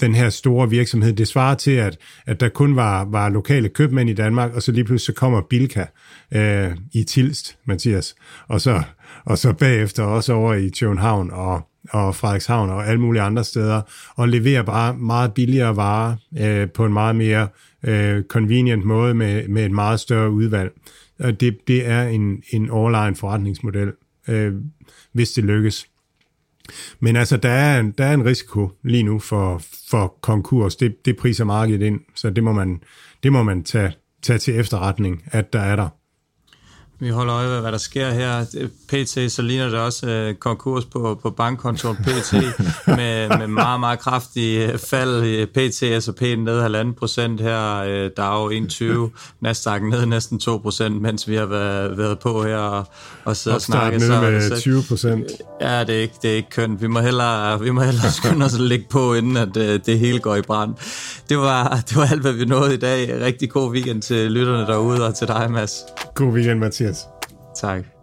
[0.00, 1.12] den her store virksomhed.
[1.12, 4.72] Det svarer til, at, at der kun var, var lokale købmænd i Danmark, og så
[4.72, 5.84] lige pludselig så kommer Bilka
[6.34, 8.14] øh, i Tilst, Mathias,
[8.48, 8.82] og så,
[9.24, 13.82] og så bagefter også over i København og, og Frederikshavn og alle mulige andre steder,
[14.16, 17.48] og leverer bare meget billigere varer øh, på en meget mere
[17.82, 20.72] øh, convenient måde med, med et meget større udvalg.
[21.18, 23.92] Og det, det er en, en overlegen forretningsmodel,
[24.28, 24.52] øh,
[25.12, 25.86] hvis det lykkes.
[27.00, 30.76] Men altså, der er, der er en risiko lige nu for, for konkurs.
[30.76, 32.82] Det, det priser markedet ind, så det må man,
[33.22, 33.92] det må man tage,
[34.22, 35.88] tage til efterretning, at der er der.
[37.02, 38.44] Vi holder øje med, hvad der sker her.
[38.88, 42.32] PT, så ligner det også øh, konkurs på, på bankkontoen PT,
[42.98, 48.48] med, med meget, meget kraftige fald i PT, S&P ned 1,5 procent her, øh, Dow
[48.48, 52.86] 21, Nasdaq ned næsten 2 procent, mens vi har været, været på her og,
[53.24, 53.98] og sidde og snakke.
[53.98, 55.24] ned med 20 procent.
[55.60, 56.82] Ja, det er, ikke, det er ikke kønt.
[56.82, 59.98] Vi må hellere, vi må hellere skynde os at lægge på, inden at øh, det
[59.98, 60.74] hele går i brand.
[61.28, 63.20] Det var, det var alt, hvad vi nåede i dag.
[63.20, 65.82] Rigtig god weekend til lytterne derude og til dig, Mads.
[66.14, 67.08] God weekend, Mathias.
[67.54, 67.99] Tak.